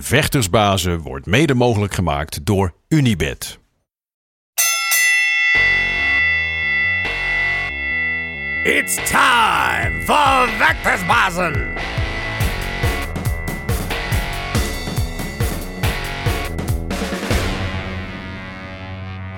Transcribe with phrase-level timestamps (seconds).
[0.00, 3.58] Vechtersbazen wordt mede mogelijk gemaakt door Unibed.
[8.62, 11.52] It's time for Vectorsbazen!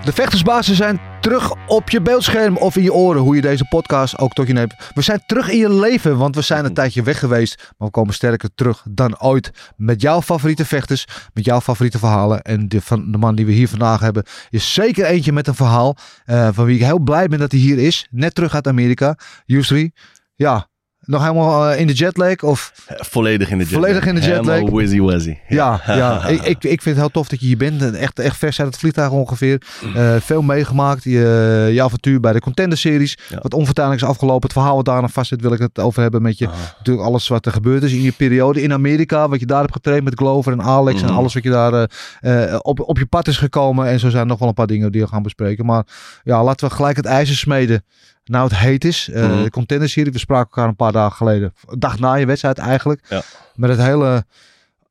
[0.04, 4.18] De vechtersbazen zijn terug op je beeldscherm of in je oren, hoe je deze podcast
[4.18, 4.74] ook tot je neemt.
[4.94, 7.56] We zijn terug in je leven, want we zijn een tijdje weg geweest.
[7.56, 9.50] Maar we komen sterker terug dan ooit.
[9.76, 12.42] Met jouw favoriete vechters, met jouw favoriete verhalen.
[12.42, 15.54] En de, van, de man die we hier vandaag hebben is zeker eentje met een
[15.54, 15.96] verhaal.
[16.24, 18.06] eh, van wie ik heel blij ben dat hij hier is.
[18.10, 19.18] Net terug uit Amerika.
[19.44, 19.90] Yusri,
[20.34, 20.68] ja,
[21.06, 22.42] nog helemaal eh, in de jetlag?
[22.42, 23.80] Of Volledig in de jetlag.
[23.80, 24.54] Volledig in de jetlag.
[24.54, 25.36] Helemaal wizzy wazzy.
[25.48, 26.26] Ja, ja.
[26.26, 27.94] ik, ik, ik vind het heel tof dat je hier bent.
[27.94, 29.62] Echt, echt vers uit het vliegtuig ongeveer.
[29.94, 31.04] Eh, veel meegemaakt.
[31.04, 33.18] Je, je avontuur bij de Contender Series.
[33.28, 33.38] Ja.
[33.42, 34.42] Wat onvertuinlijk is afgelopen.
[34.42, 36.48] Het verhaal wat daar nog vast zit, wil ik het over hebben met je.
[36.78, 39.28] Natuurlijk alles wat er gebeurd is in je periode in Amerika.
[39.28, 41.00] Wat je daar hebt getraind met Glover en Alex.
[41.00, 41.16] En Mhm.
[41.16, 41.88] alles wat je daar
[42.20, 43.86] eh, op, op je pad is gekomen.
[43.86, 45.66] En zo zijn er nog wel een paar dingen die we gaan bespreken.
[45.66, 45.84] Maar
[46.22, 47.84] ja, laten we gelijk het ijzer smeden.
[48.30, 49.08] Nou, het heet is.
[49.08, 49.42] Eh, Mhm.
[49.42, 50.12] De Contender Series.
[50.12, 51.54] We spraken elkaar een paar dagen geleden.
[51.66, 53.06] Een dag na je wedstrijd eigenlijk.
[53.08, 53.22] Ja.
[53.54, 54.24] Met het hele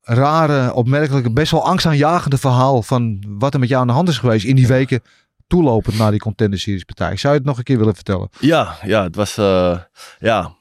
[0.02, 4.18] rare, opmerkelijke, best wel angstaanjagende verhaal van wat er met jou aan de hand is
[4.18, 5.02] geweest in die weken
[5.46, 7.16] toelopend naar die Contender Series partij.
[7.16, 8.28] Zou je het nog een keer willen vertellen?
[8.40, 9.78] Ja, ja, het was eh,
[10.18, 10.54] ja,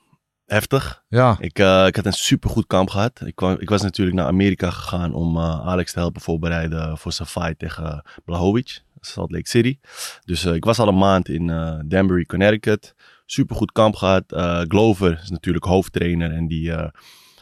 [0.45, 1.03] heftig.
[1.07, 3.21] Ja, Ik, eh, ik had een supergoed kamp gehad.
[3.25, 7.27] Ik, kwam, ik was natuurlijk naar Amerika gegaan om Alex te helpen voorbereiden voor zijn
[7.27, 9.77] fight tegen Blahovic, Salt Lake City.
[10.25, 12.95] Dus eh, ik was al een maand in eh, Danbury, Connecticut.
[13.25, 14.31] Supergoed kamp gehad.
[14.31, 16.71] Eh, Glover is natuurlijk hoofdtrainer en die,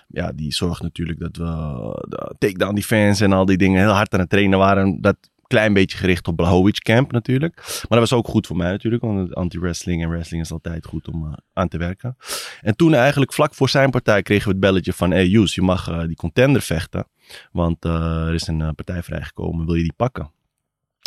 [0.08, 4.20] ja, die zorgt natuurlijk dat we takedown defense en al die dingen heel hard aan
[4.20, 5.02] het trainen waren.
[5.02, 7.56] Dat klein beetje gericht op Blahovic camp natuurlijk.
[7.56, 11.08] Maar dat was ook goed voor mij natuurlijk, want anti-wrestling en wrestling is altijd goed
[11.08, 12.18] om aan te werken.
[12.62, 15.12] En toen eigenlijk vlak voor zijn partij kregen we het belletje van...
[15.12, 17.08] Hey Joes, je mag die contender vechten.
[17.52, 19.66] Want er is een partij vrijgekomen.
[19.66, 20.32] Wil je die pakken?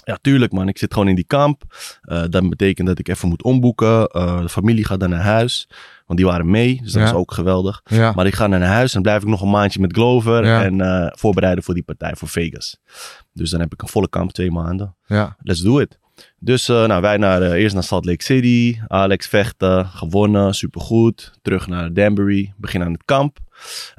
[0.08, 0.68] Ja, tuurlijk man.
[0.68, 1.62] Ik zit gewoon in die kamp.
[2.00, 4.06] Eh, dat betekent dat ik even moet omboeken.
[4.06, 5.68] Eh, de familie gaat dan naar huis.
[6.06, 6.80] Want die waren mee.
[6.82, 7.08] Dus dat Ja.
[7.10, 7.80] was ook geweldig.
[7.84, 8.12] ja.
[8.12, 10.44] Maar ik ga naar huis en dan blijf ik nog een maandje met Glover.
[10.44, 10.62] Ja.
[10.64, 12.76] En eh, voorbereiden voor die partij voor Vegas.
[13.32, 15.36] Dus dan heb ik een volle kamp, twee maanden ja.
[15.42, 15.98] let's do it.
[16.38, 18.78] Dus nou, wij naar, eerst naar Salt Lake City.
[18.86, 21.32] Alex vechten, gewonnen, supergoed.
[21.42, 23.38] Terug naar Danbury, begin aan het kamp.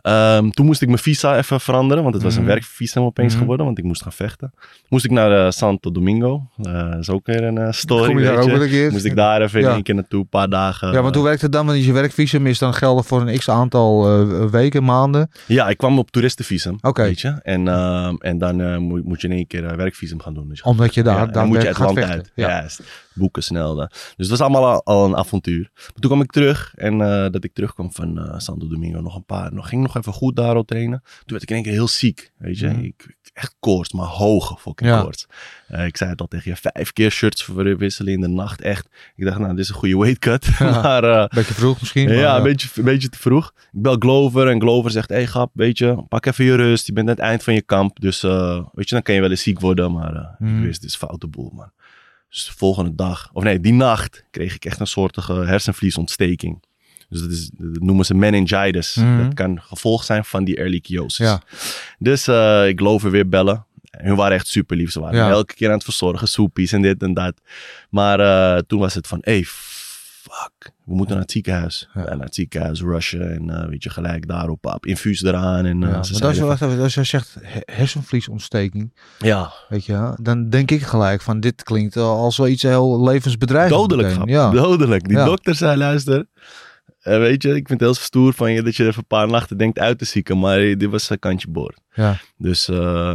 [0.02, 2.50] Ehm, toen moest ik mijn visa even veranderen, want het was een Mhm.
[2.52, 3.42] werkvisa opeens Mhm.
[3.42, 4.54] geworden, want ik moest gaan vechten.
[4.90, 8.26] Moest ik naar eh, Santo Domingo, dat is ook weer een eh, story, Kom je
[8.26, 8.92] daar ook weer een keer?
[8.92, 9.68] Moest ik daar even Ja.
[9.68, 10.92] in één keer naartoe, een paar dagen.
[10.92, 11.66] ja, want hoe werkt het dan?
[11.66, 15.32] Want je werkvisum is dan geldig voor een x aantal weken, maanden.
[15.48, 17.02] Ja, ik kwam op toeristenvisum, Oké.
[17.04, 17.40] weet je.
[17.44, 20.50] En, ehm, en dan moet, moet je in één keer werkvisum gaan doen.
[20.50, 22.14] Dus Omdat je daar Ja, dan moet je het land vechten.
[22.14, 22.32] uit.
[22.36, 22.66] Ja.
[23.18, 23.76] Boeken snel.
[23.76, 25.70] Dus het was allemaal al, al een avontuur.
[25.74, 26.74] Maar toen kwam ik terug.
[26.76, 29.02] En eh, dat ik terugkwam van eh Santo Domingo.
[29.02, 29.54] Nog een paar.
[29.54, 31.00] Nog, ging nog even goed daar op trainen.
[31.04, 32.32] Toen werd ik in één keer heel ziek.
[32.38, 32.68] Weet je.
[32.68, 32.80] Mhm.
[32.84, 33.94] Ik, echt koorts.
[33.94, 35.02] Maar hoge fucking Ja.
[35.02, 35.28] koorts.
[35.68, 36.70] Eh, ik zei het al tegen je.
[36.72, 38.62] Vijf keer shirts verwisselen in de nacht.
[38.62, 38.88] Echt.
[39.16, 40.46] Ik dacht nou dit is een goede weight cut.
[40.60, 40.72] Ja.
[40.82, 42.10] maar Beetje vroeg misschien.
[42.10, 43.54] ja, een beetje, een beetje te vroeg.
[43.72, 46.86] Ik bel Glover en Glover zegt: Hey grap, weet je, pak even je rust.
[46.88, 48.00] Je bent aan het eind van je kamp.
[48.00, 49.92] Dus weet je, dan kan je wel eens ziek worden.
[49.92, 50.58] Maar Mhm.
[50.58, 51.72] ik wist, dit is foute boel, man.
[52.30, 56.64] Dus de volgende dag, of nee, die nacht, kreeg ik echt een soortige hersenvliesontsteking.
[57.10, 58.96] Dus dat, is, dat noemen ze meningitis.
[58.96, 59.24] Mhm.
[59.24, 61.26] Dat kan gevolg zijn van die ehrlichiosis.
[61.26, 61.42] Ja.
[62.00, 63.66] Dus eh, ik Glover weer bellen.
[63.92, 64.92] Hun waren echt super lief.
[64.92, 65.30] Ze waren Ja.
[65.30, 67.42] elke keer aan het verzorgen, soepies en dit en dat.
[67.90, 69.46] Maar eh, toen was het van, hey,
[70.32, 71.90] fuck, we moeten naar het ziekenhuis.
[71.94, 72.04] Ja.
[72.04, 75.66] Naar het ziekenhuis rushen en eh, weet je, gelijk daarop op infuus eraan.
[75.66, 78.94] En, Ja, eh, ze als, je, zeiden van- wacht even, als je zegt he- hersenvliesontsteking,
[79.20, 83.78] ja, weet je, dan denk ik gelijk van dit klinkt als wel iets heel levensbedreigends.
[83.88, 84.14] dodelijk.
[84.14, 84.28] grap.
[84.28, 84.50] Ja.
[84.50, 85.08] Dodelijk.
[85.08, 86.26] Die dokter zei, luister,
[87.02, 89.28] eh, weet je, ik vind het heel stoer van je dat je even een paar
[89.28, 90.40] nachten denkt uit te zieken.
[90.40, 91.80] Maar dit was een kantje boord.
[91.94, 92.18] Ja.
[92.38, 92.66] Dus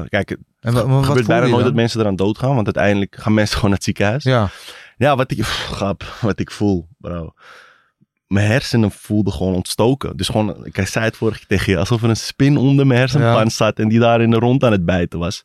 [0.08, 2.54] kijk, het En gebeurt bijna nooit dat mensen eraan doodgaan.
[2.54, 4.24] Want uiteindelijk gaan mensen gewoon naar het ziekenhuis.
[4.24, 4.50] Ja,
[4.96, 7.32] Ja, wat ik, grap, wat ik voel, bro.
[8.26, 10.16] Mijn hersenen voelden gewoon ontstoken.
[10.16, 12.98] Dus gewoon, ik zei het vorige keer tegen je, alsof er een spin onder mijn
[12.98, 13.48] hersenpan Ja.
[13.48, 15.44] zat en die daar in de rond aan het bijten was.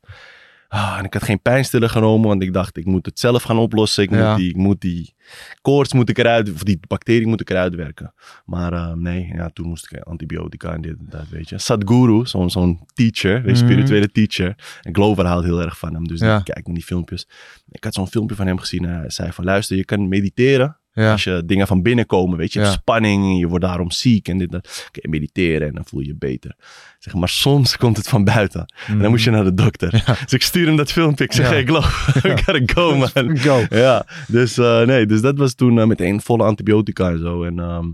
[0.67, 3.57] Ah, en ik had geen pijnstiller genomen, want ik dacht, ik moet het zelf gaan
[3.57, 4.03] oplossen.
[4.03, 4.29] Ik, Ja.
[4.29, 5.15] moet, die, ik moet die
[5.61, 8.13] koorts moet ik eruit, of die bacterie moet ik eruit werken.
[8.45, 11.57] Maar eh, nee, ja, toen moest ik antibiotica en dit en dat, weet je.
[11.57, 13.55] Sadhguru, zo'n zo'n teacher, je, Mhm.
[13.55, 14.55] spirituele teacher.
[14.81, 16.37] En Glover houdt heel erg van hem, dus Ja.
[16.37, 17.27] ik kijk naar die filmpjes.
[17.69, 20.77] Ik had zo'n filmpje van hem gezien en hij zei van, luister, je kan mediteren.
[21.03, 21.11] Ja.
[21.11, 22.71] Als je dingen van binnen komen, weet je, Ja.
[22.71, 24.89] spanning je wordt daarom ziek en dit, dat.
[24.91, 26.49] Je mediteren en dan voel je je beter.
[26.59, 28.73] Ik Zeg, maar soms komt het van buiten.
[28.87, 29.89] En dan moet je naar de dokter.
[30.23, 31.23] Dus ik stuur hem dat filmpje.
[31.23, 33.37] Ik zeg, hey, ik geloof, I gotta go, man.
[33.37, 33.65] Go.
[33.69, 37.43] Ja, dus eh, nee, dus dat was toen eh, meteen volle antibiotica en zo.
[37.43, 37.85] En ehm,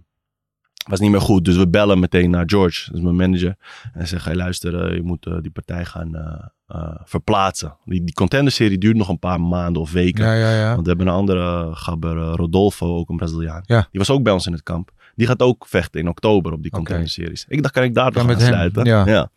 [0.87, 1.45] was niet meer goed.
[1.45, 3.55] Dus we bellen meteen naar George, dat is mijn manager.
[3.93, 6.11] En zeggen, hey, luister, eh, je moet die partij gaan
[6.73, 7.77] eh, verplaatsen.
[7.85, 10.25] Die, die contender-serie duurt nog een paar maanden of weken.
[10.25, 10.69] Ja, ja, ja.
[10.69, 13.63] Want we hebben een andere gabber, eh, Rodolfo, ook een Braziliaan.
[13.65, 14.91] Die was ook bij ons in het kamp.
[15.15, 17.45] Die gaat ook vechten in oktober op die contender-series.
[17.47, 18.85] Ik dacht, kan ik daar Ja, aan sluiten?
[18.85, 19.29] ja.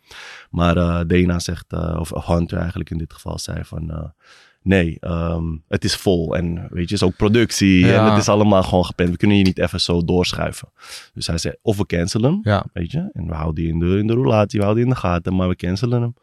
[0.49, 4.13] Maar eh Dana zegt, of, Hunter eigenlijk in dit geval, zei van...
[4.61, 6.35] nee, ehm, het is vol.
[6.35, 7.93] En weet je, het is ook productie.
[7.93, 9.11] En het is allemaal gewoon gepland.
[9.11, 10.69] We kunnen je niet even zo doorschuiven.
[11.13, 12.39] Dus hij zei, of we cancelen hem.
[12.73, 14.99] Weet je, en we houden die in de, in de roulatie, we houden die in
[15.01, 16.13] de gaten, maar we cancelen hem.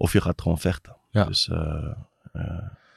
[0.00, 0.96] Of je gaat gewoon vechten.
[1.10, 1.24] Ja.
[1.24, 1.58] Dus eh,
[2.32, 2.42] eh,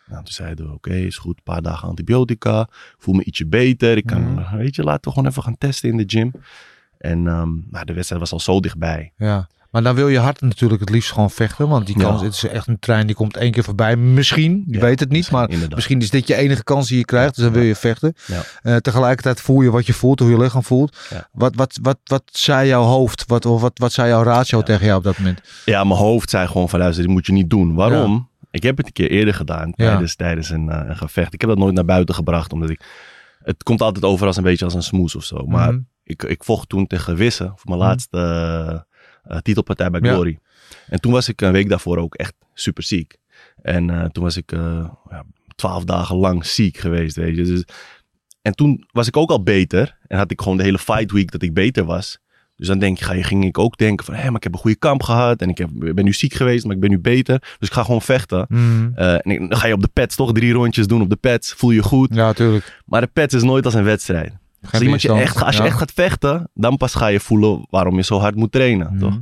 [0.08, 2.62] nou, toen zeiden we, oké, is goed, een paar dagen antibiotica.
[2.70, 3.98] Ik voel me ietsje beter.
[3.98, 4.58] Ik kan, Mhm.
[4.58, 6.32] weet je, laten we gewoon even gaan testen in de gym.
[6.98, 9.14] En ehm, nou, de wedstrijd was al zo dichtbij.
[9.18, 9.48] Ja.
[9.74, 11.68] Maar dan wil je hart natuurlijk het liefst gewoon vechten.
[11.68, 12.04] Want die Ja.
[12.04, 13.96] kans, het is echt een trein die komt één keer voorbij.
[13.96, 15.32] Misschien, je Ja, weet het niet.
[15.32, 15.76] Maar inderdaad.
[15.76, 17.36] misschien is dit je enige kans die je krijgt.
[17.36, 18.14] Dus dan wil je vechten.
[18.62, 20.98] Eh, tegelijkertijd voel je wat je voelt, hoe je lichaam voelt.
[21.32, 23.24] Wat, wat, wat, wat zei jouw hoofd?
[23.28, 25.42] Wat, of wat, wat zei jouw ratio tegen jou op dat moment?
[25.66, 27.74] Ja, mijn hoofd zei gewoon van, luister, dit moet je niet doen.
[27.76, 28.30] Waarom?
[28.52, 31.34] Ik heb het een keer eerder gedaan tijdens, tijdens een, eh, een gevecht.
[31.34, 32.82] Ik heb dat nooit naar buiten gebracht, omdat ik...
[33.44, 35.46] Het komt altijd over als een beetje als een smoes of zo.
[35.48, 35.80] Maar Mhm.
[36.04, 37.88] ik, ik vocht toen tegen Wisse voor mijn Mhm.
[37.90, 38.80] laatste eh,
[39.24, 40.14] eh, titelpartij bij Ja.
[40.14, 40.40] Glory.
[40.88, 43.18] En toen was ik een week daarvoor ook echt super ziek.
[43.62, 45.24] En eh, toen was ik eh, ja,
[45.56, 47.44] twaalf dagen lang ziek geweest, weet je.
[47.44, 47.64] Dus,
[48.42, 49.98] en toen was ik ook al beter.
[50.08, 52.22] En had ik gewoon de hele fight week dat ik beter was.
[52.56, 54.14] Dus dan denk je, ga je, ging ik ook denken van...
[54.14, 55.42] hé, maar ik heb een goede kamp gehad.
[55.42, 57.40] En ik, heb, ben nu ziek geweest, maar ik ben nu beter.
[57.60, 58.48] Dus ik ga gewoon vechten.
[58.96, 61.54] Eh, en dan ga je op de pads toch drie rondjes doen op de pads.
[61.54, 62.16] Voel je goed.
[62.16, 62.82] Ja, tuurlijk.
[62.86, 64.34] Maar de pads is nooit als een wedstrijd.
[64.72, 65.68] Als, iemand je echt, als je Ja.
[65.68, 68.88] echt gaat vechten, dan pas ga je voelen waarom je zo hard moet trainen.
[68.92, 69.00] Mhm.
[69.00, 69.20] Toch?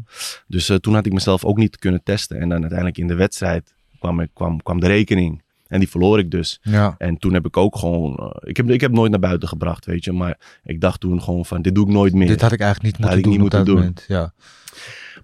[0.48, 2.40] Dus eh, toen had ik mezelf ook niet kunnen testen.
[2.40, 5.42] En dan uiteindelijk in de wedstrijd kwam, ik, kwam, kwam de rekening.
[5.68, 6.60] En die verloor ik dus.
[6.62, 6.96] Ja.
[6.98, 8.16] En toen heb ik ook gewoon...
[8.16, 10.12] eh, ik, heb, ik heb nooit naar buiten gebracht, weet je.
[10.12, 12.28] Maar ik dacht toen gewoon van, dit doe ik nooit meer.
[12.28, 13.76] Dit had ik eigenlijk niet Had moeten ik doen niet moeten doen.
[13.76, 14.06] moment.
[14.08, 14.34] Ja.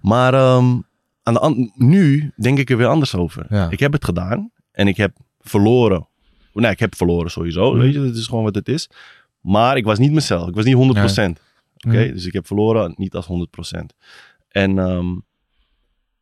[0.02, 0.76] Maar ehm,
[1.22, 3.46] aan de an- nu denk ik er weer anders over.
[3.48, 3.70] Ja.
[3.70, 6.06] Ik heb het gedaan en ik heb verloren.
[6.52, 7.70] Nee, ik heb verloren sowieso.
[7.72, 7.80] Mhm.
[7.80, 8.90] Weet je, dat is gewoon wat het is.
[9.50, 10.48] Maar ik was niet mezelf.
[10.48, 11.40] Ik was niet 100%.
[11.86, 12.12] Oké, Mhm.
[12.12, 13.94] dus ik heb verloren niet als 100%.
[14.48, 15.14] En ehm,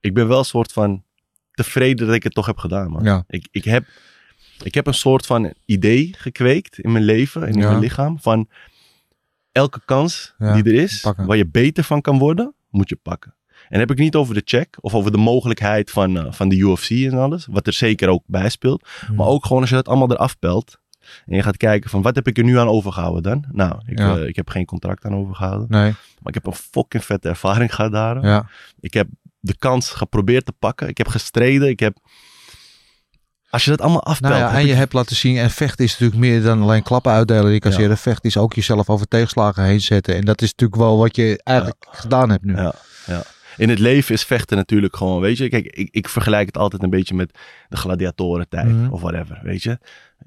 [0.01, 1.05] ik ben wel een soort van
[1.53, 3.05] tevreden dat ik het toch heb gedaan, man.
[3.05, 3.25] Ja.
[3.29, 3.85] Ik, ik, heb,
[4.63, 7.69] ik heb een soort van idee gekweekt in mijn leven en in Ja.
[7.69, 8.49] mijn lichaam van
[9.53, 11.27] elke kans Ja, die er is, pakken.
[11.27, 13.35] waar je beter van kan worden, moet je pakken.
[13.69, 16.57] En heb ik niet over de check of over de mogelijkheid van, eh, van de
[16.57, 18.89] UFC en alles, wat er zeker ook bij speelt.
[19.17, 20.79] Maar ook gewoon als je dat allemaal eraf pelt
[21.27, 23.45] en je gaat kijken van wat heb ik er nu aan overgehouden dan?
[23.53, 24.17] Nou, ik, Ja.
[24.17, 27.75] eh, ik heb geen contract aan overgehouden, Nee, maar ik heb een fucking vette ervaring
[27.75, 28.25] gehad daar.
[28.25, 28.49] ja.
[28.81, 29.09] Ik heb
[29.41, 30.89] de kans geprobeerd te pakken.
[30.89, 31.69] Ik heb gestreden.
[31.69, 31.97] Ik heb...
[33.51, 34.33] Als je dat allemaal afpelt...
[34.33, 36.83] Nou ja, en je ik- hebt laten zien, en vechten is natuurlijk meer dan alleen
[36.83, 37.51] klappen uitdelen.
[37.51, 37.97] Die kasseren.
[37.99, 40.15] Vechten is ook jezelf over tegenslagen heen zetten.
[40.15, 42.57] En dat is natuurlijk wel wat je eigenlijk gedaan hebt nu.
[42.57, 42.75] Ja,
[43.07, 43.23] ja.
[43.57, 45.49] In het leven is vechten natuurlijk gewoon, weet je.
[45.49, 47.39] Kijk, ik, ik vergelijk het altijd een beetje met
[47.69, 48.93] de gladiatorentijd Mhm.
[48.93, 49.79] of whatever, weet je.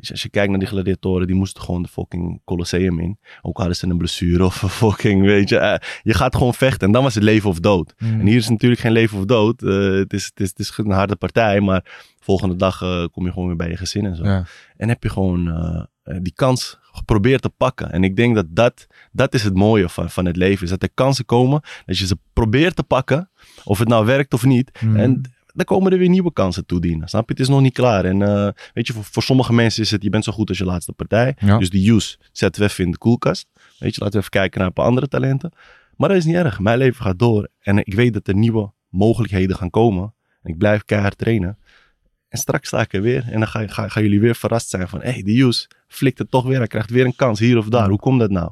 [0.02, 3.18] Je, Als je kijkt naar die gladiatoren, die moesten gewoon de fucking Colosseum in.
[3.42, 5.58] Ook hadden ze een blessure of een fucking, weet je.
[5.58, 7.94] eh, je gaat gewoon vechten en dan was het leven of dood.
[7.98, 8.20] Mhm.
[8.20, 9.64] En hier is natuurlijk geen leven of dood.
[9.64, 13.26] Eh, het, is, het, is, het is een harde partij, maar volgende dag eh, kom
[13.26, 14.24] je gewoon weer bij je gezin en zo.
[14.24, 14.46] Ja.
[14.78, 15.88] En heb je gewoon
[16.22, 17.92] die kans geprobeerd te pakken.
[17.92, 20.64] En ik denk dat dat, dat is het mooie van, van het leven.
[20.64, 23.30] Is dat er kansen komen, dat je ze probeert te pakken.
[23.64, 24.82] Of het nou werkt of niet.
[24.82, 24.96] Mhm.
[24.96, 25.22] En
[25.60, 27.08] dan komen er weer nieuwe kansen toedienen.
[27.08, 27.34] Snap je?
[27.34, 28.06] Het is nog niet klaar.
[28.06, 30.58] En eh, weet je, voor, voor sommige mensen is het, je bent zo goed als
[30.58, 31.36] je laatste partij.
[31.40, 31.58] Ja.
[31.58, 33.48] Dus die use zetten we even in de koelkast.
[33.54, 35.52] Weet je, laten we even kijken naar een paar andere talenten.
[35.96, 36.60] Maar dat is niet erg.
[36.60, 37.48] Mijn leven gaat door.
[37.60, 40.14] En ik weet dat er nieuwe mogelijkheden gaan komen.
[40.42, 41.58] En ik blijf keihard trainen.
[42.30, 43.24] En straks sta ik er weer.
[43.28, 45.02] En dan ga, ga, gaan jullie weer verrast zijn van...
[45.02, 46.58] Hé, hey, die Use flikt het toch weer.
[46.58, 47.90] Hij krijgt weer een kans hier of daar.
[47.90, 48.52] Hoe komt dat nou?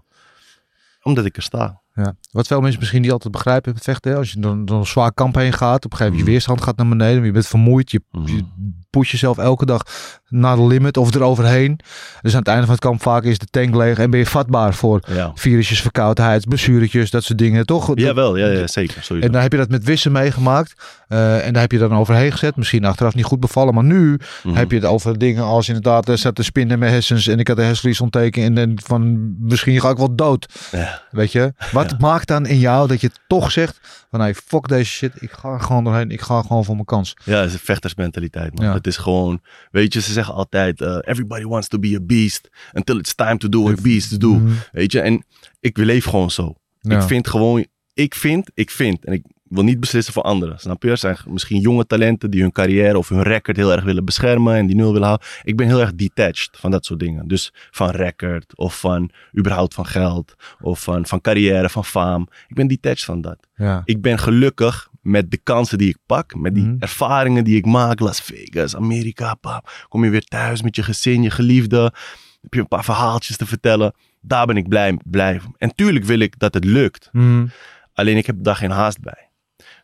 [1.02, 1.82] Omdat ik er sta.
[2.04, 2.16] Ja.
[2.32, 4.12] Wat veel mensen misschien niet altijd begrijpen met vechten.
[4.12, 4.18] hè.
[4.18, 5.86] Als je door, door een zwaar kamp heen gaat.
[5.86, 6.32] Op een gegeven moment je Mhm.
[6.32, 7.26] weerstand gaat naar beneden.
[7.26, 7.92] Je bent vermoeid.
[7.92, 8.36] Je, Mhm.
[8.36, 8.44] je
[8.90, 9.82] pusht jezelf elke dag.
[10.30, 11.80] naar de limit of eroverheen.
[12.22, 14.26] Dus aan het einde van het kamp vaak is de tank leeg en ben je
[14.26, 15.32] vatbaar voor Ja.
[15.36, 17.66] virusjes, verkoudheid, blessuretjes, dat soort dingen.
[17.66, 17.92] Toch?
[17.94, 19.04] Jawel, ja, ja, zeker.
[19.04, 19.28] Sowieso.
[19.28, 20.74] En dan heb je dat met wissen meegemaakt.
[21.08, 22.56] eh, en daar heb je dan overheen gezet.
[22.56, 23.74] Misschien achteraf niet goed bevallen.
[23.74, 24.56] Maar nu Mhm.
[24.56, 26.08] heb je het over dingen als inderdaad...
[26.10, 28.46] Er zat te spinnen in mijn hersens en ik had een hersenvliesontsteking.
[28.46, 30.54] En, en van misschien ga ik wel dood.
[30.72, 31.02] Ja.
[31.12, 31.54] Weet je?
[31.72, 34.06] Wat maakt dan in jou dat je toch zegt...
[34.10, 35.22] Van hey, fuck deze shit.
[35.22, 36.12] Ik ga er gewoon doorheen.
[36.12, 37.18] Ik ga gewoon voor mijn kans.
[37.24, 38.66] Ja, het is een vechtersmentaliteit, man.
[38.66, 38.74] Ja.
[38.74, 39.42] Het is gewoon,
[39.72, 43.38] weet je, ze zeggen altijd, eh, everybody wants to be a beast until it's time
[43.38, 44.34] to do what beasts do.
[44.34, 44.54] Mhm.
[44.72, 45.26] Weet je, en
[45.60, 46.56] ik leef gewoon zo.
[46.80, 46.96] Ja.
[46.96, 49.06] Ik vind gewoon, ik vind, ik vind.
[49.06, 50.60] En ik wil niet beslissen voor anderen.
[50.60, 50.90] Snap je?
[50.90, 54.56] Er zijn misschien jonge talenten die hun carrière of hun record heel erg willen beschermen
[54.56, 55.28] en die nul willen houden.
[55.44, 57.28] Ik ben heel erg detached van dat soort dingen.
[57.28, 62.28] Dus van record of van überhaupt van geld of van, van carrière, van faam.
[62.48, 63.82] Ik ben detached van dat Ja.
[63.86, 66.76] ik ben gelukkig met de kansen die ik pak, met die Mhm.
[66.80, 68.00] ervaringen die ik maak.
[68.00, 69.86] Las Vegas, Amerika, pap.
[69.90, 71.94] Kom je weer thuis met je gezin, je geliefde.
[72.42, 73.94] Heb je een paar verhaaltjes te vertellen.
[74.22, 75.56] Daar ben ik blij, blij van.
[75.58, 77.10] En tuurlijk wil ik dat het lukt.
[77.12, 77.46] Mhm.
[77.94, 79.27] Alleen ik heb daar geen haast bij.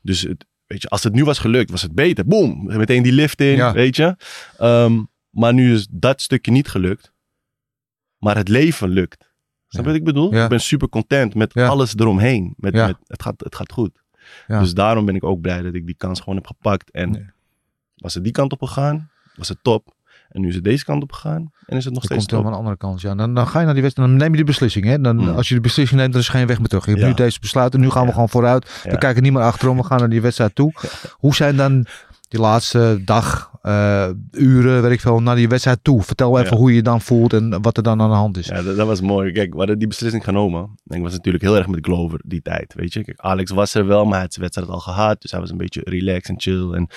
[0.03, 2.25] Dus het, weet je, als het nu was gelukt, was het beter.
[2.25, 3.73] Boom, meteen die lift in, Ja.
[3.73, 4.15] weet je.
[4.57, 7.13] Ehm, maar nu is dat stukje niet gelukt.
[8.17, 9.31] Maar het leven lukt.
[9.67, 10.33] Snap je wat ik bedoel?
[10.33, 10.43] Ja.
[10.43, 12.53] Ik ben super content met alles eromheen.
[12.57, 14.01] Met, met, het, gaat, het gaat goed.
[14.47, 16.91] Dus daarom ben ik ook blij dat ik die kans gewoon heb gepakt.
[16.91, 17.25] En Nee.
[17.95, 19.95] was het die kant op gegaan, was het top.
[20.33, 22.51] En nu is het deze kant op gegaan en is het nog steeds komt helemaal
[22.51, 23.01] aan de andere kant.
[23.01, 23.15] Ja.
[23.15, 24.09] Dan, dan ga je naar die wedstrijd.
[24.09, 24.85] Dan neem je die beslissing.
[24.85, 25.01] Hè?
[25.01, 25.27] Dan, Mm.
[25.29, 26.85] Als je de beslissing neemt, dan is er geen weg meer terug.
[26.85, 27.07] Je hebt Ja.
[27.09, 28.81] nu deze besluit en nu gaan we gewoon vooruit.
[28.83, 28.91] Ja.
[28.91, 29.77] We kijken niet meer achterom.
[29.77, 30.73] We gaan naar die wedstrijd toe.
[31.11, 31.85] Hoe zijn dan
[32.27, 36.01] die laatste dag, eh, uren, weet ik veel, naar die wedstrijd toe?
[36.01, 36.57] Vertel even Ja.
[36.57, 38.45] hoe je je dan voelt en wat er dan aan de hand is.
[38.47, 39.31] Ja, dat, dat was mooi.
[39.31, 40.69] Kijk, we hadden die beslissing genomen.
[40.87, 43.03] En ik was natuurlijk heel erg met Glover die tijd, weet je.
[43.03, 45.21] Kijk, Alex was er wel, maar hij had zijn wedstrijd al gehad.
[45.21, 46.71] Dus hij was een beetje relaxed en chill.
[46.73, 46.87] En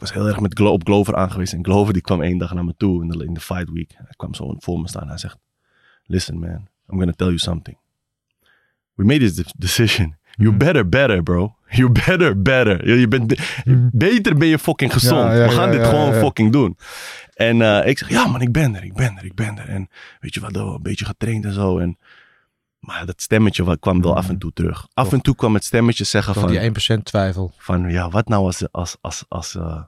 [0.00, 1.58] ik was heel erg met Glo op Glover aangewezen.
[1.58, 3.92] En Glover die kwam één dag naar me toe in de, in de fight week.
[3.96, 5.08] Hij kwam zo voor me staan.
[5.08, 5.38] Hij zegt,
[6.04, 7.76] listen man, I'm gonna tell you something.
[8.94, 10.16] We made this de- decision.
[10.34, 11.54] You better, better, bro.
[11.68, 12.88] You better, better.
[12.88, 15.32] Je, je bent be- beter ben je fucking gezond.
[15.32, 16.76] Ja, ja, We gaan ja, dit gewoon fucking doen.
[17.34, 19.68] En eh, ik zeg, ja man, ik ben er, ik ben er, ik ben er.
[19.68, 19.88] En
[20.20, 21.78] weet je wat, wel een beetje getraind en zo.
[21.78, 21.98] En,
[22.80, 24.86] maar dat stemmetje kwam wel af en toe terug.
[24.94, 27.52] Af en toe kwam het stemmetje zeggen Toch van, die 1% twijfel.
[27.58, 29.82] van, ja, wat nou als, als, als, als, eh,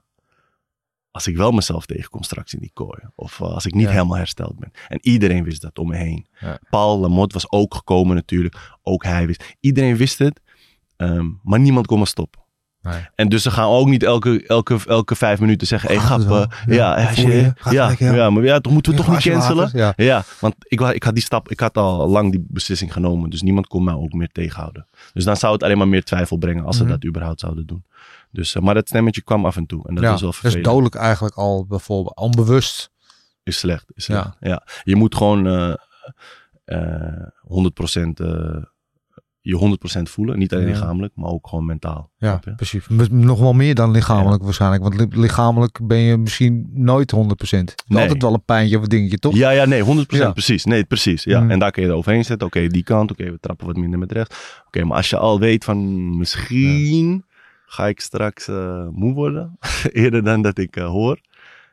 [1.10, 3.00] als ik wel mezelf tegenkom straks in die kooi.
[3.14, 3.90] Of eh, als ik niet Ja.
[3.92, 4.70] helemaal hersteld ben.
[4.88, 6.26] En iedereen wist dat om me heen.
[6.40, 6.58] Ja.
[6.70, 8.76] Paul Lamotte was ook gekomen natuurlijk.
[8.82, 9.54] Ook hij wist.
[9.60, 10.40] Iedereen wist het.
[10.96, 12.41] ehm, maar niemand kon me stoppen.
[12.82, 13.08] Nee.
[13.14, 16.20] En dus ze gaan ook niet elke, elke, elke vijf minuten zeggen: Hé, hey, grap.
[16.50, 17.52] eh, Ja, ja, je je?
[17.70, 18.30] ja, lekker, ja?
[18.30, 19.70] maar ja, toch moeten we toch niet cancelen?
[19.72, 23.30] water, Ja, want ik, ik had die stap, ik had al lang die beslissing genomen.
[23.30, 24.86] Dus niemand kon mij ook meer tegenhouden.
[25.12, 26.92] Dus dan zou het alleen maar meer twijfel brengen als ze Mhm.
[26.92, 27.84] dat überhaupt zouden doen.
[28.30, 29.88] Dus, eh, maar dat stemmetje kwam af en toe.
[29.88, 30.64] En dat was wel dat is vervelend.
[30.64, 32.16] dodelijk eigenlijk al bijvoorbeeld.
[32.16, 32.90] Onbewust.
[33.42, 33.84] Is slecht.
[33.94, 34.28] Is slecht.
[34.40, 34.62] Ja.
[34.84, 35.74] Je moet gewoon eh
[36.64, 38.56] eh 100% eh,
[39.44, 40.38] je 100% voelen.
[40.38, 42.10] Niet alleen lichamelijk, maar ook gewoon mentaal.
[42.16, 42.86] Ja, precies.
[43.10, 44.82] Nog wel meer dan lichamelijk waarschijnlijk.
[44.82, 47.74] Want li- lichamelijk ben je misschien nooit 100%.
[47.86, 48.02] Nee.
[48.02, 49.34] Altijd wel een pijntje of een dingetje, toch?
[49.34, 50.06] Ja, ja, nee, 100%.
[50.08, 50.32] Ja.
[50.32, 50.64] Precies.
[50.64, 51.24] Nee, precies.
[51.24, 51.40] Ja.
[51.40, 51.50] Mm.
[51.50, 52.46] En daar kun je er overheen zetten.
[52.46, 53.10] Oké, die kant.
[53.10, 54.62] Oké, we trappen wat minder met rechts.
[54.66, 57.24] Oké, maar als je al weet van misschien
[57.66, 59.58] ga ik straks eh, moe worden.
[59.92, 61.20] eerder dan dat ik eh, hoor.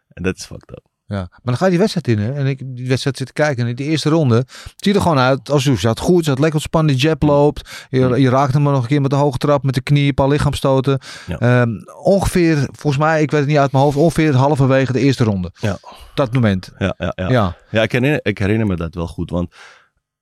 [0.10, 0.86] En dat is fucked up.
[1.10, 2.34] Ja, maar dan ga je die wedstrijd in hè?
[2.34, 3.64] en ik die wedstrijd zitten kijken.
[3.64, 6.38] En in die eerste ronde het ziet er gewoon uit als je zat goed, zat
[6.40, 7.88] lekker ontspannen, die jab loopt.
[7.90, 10.08] Je, je raakt hem maar nog een keer met de hoge trap, met de knie,
[10.08, 11.00] een paar lichaamstoten.
[11.28, 11.40] Ja.
[11.40, 11.70] Ehm,
[12.04, 15.52] ongeveer, volgens mij, ik weet het niet uit mijn hoofd, ongeveer halverwege de eerste ronde.
[15.60, 15.78] Ja.
[16.14, 16.72] Dat moment.
[16.78, 17.30] Ja, ja, ja.
[17.30, 19.30] Ja, Ja, ik herinner, ik herinner me dat wel goed.
[19.30, 19.56] Want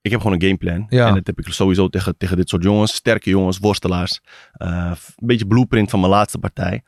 [0.02, 0.86] ik heb gewoon een gameplan.
[0.90, 1.08] Ja.
[1.08, 2.94] En dat heb ik sowieso tegen, tegen dit soort jongens.
[2.94, 4.20] Sterke jongens, worstelaars.
[4.54, 6.84] Eh, een beetje blueprint van mijn laatste partij.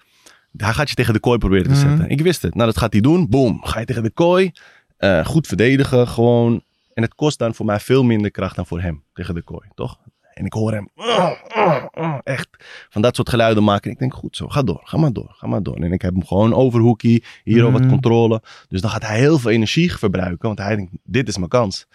[0.58, 1.80] Hij gaat je tegen de kooi proberen te Mhm.
[1.88, 2.10] zetten.
[2.10, 2.56] Ik wist het.
[2.56, 3.30] Nou, dat gaat hij doen.
[3.30, 3.64] Boom.
[3.64, 4.52] Ga je tegen de kooi.
[4.98, 6.08] Eh, goed verdedigen.
[6.08, 6.64] Gewoon.
[6.94, 9.04] En het kost dan voor mij veel minder kracht dan voor hem.
[9.14, 10.00] Tegen de kooi, toch?
[10.34, 10.90] En ik hoor hem
[12.24, 12.48] echt
[12.90, 13.84] van dat soort geluiden maken.
[13.86, 15.76] En ik denk, goed zo, ga door, ga maar door, ga maar door.
[15.76, 17.90] En ik heb hem gewoon overhoekie, hier al wat Mhm.
[17.90, 18.42] controle.
[18.68, 21.86] Dus dan gaat hij heel veel energie verbruiken, want hij denkt, dit is mijn kans.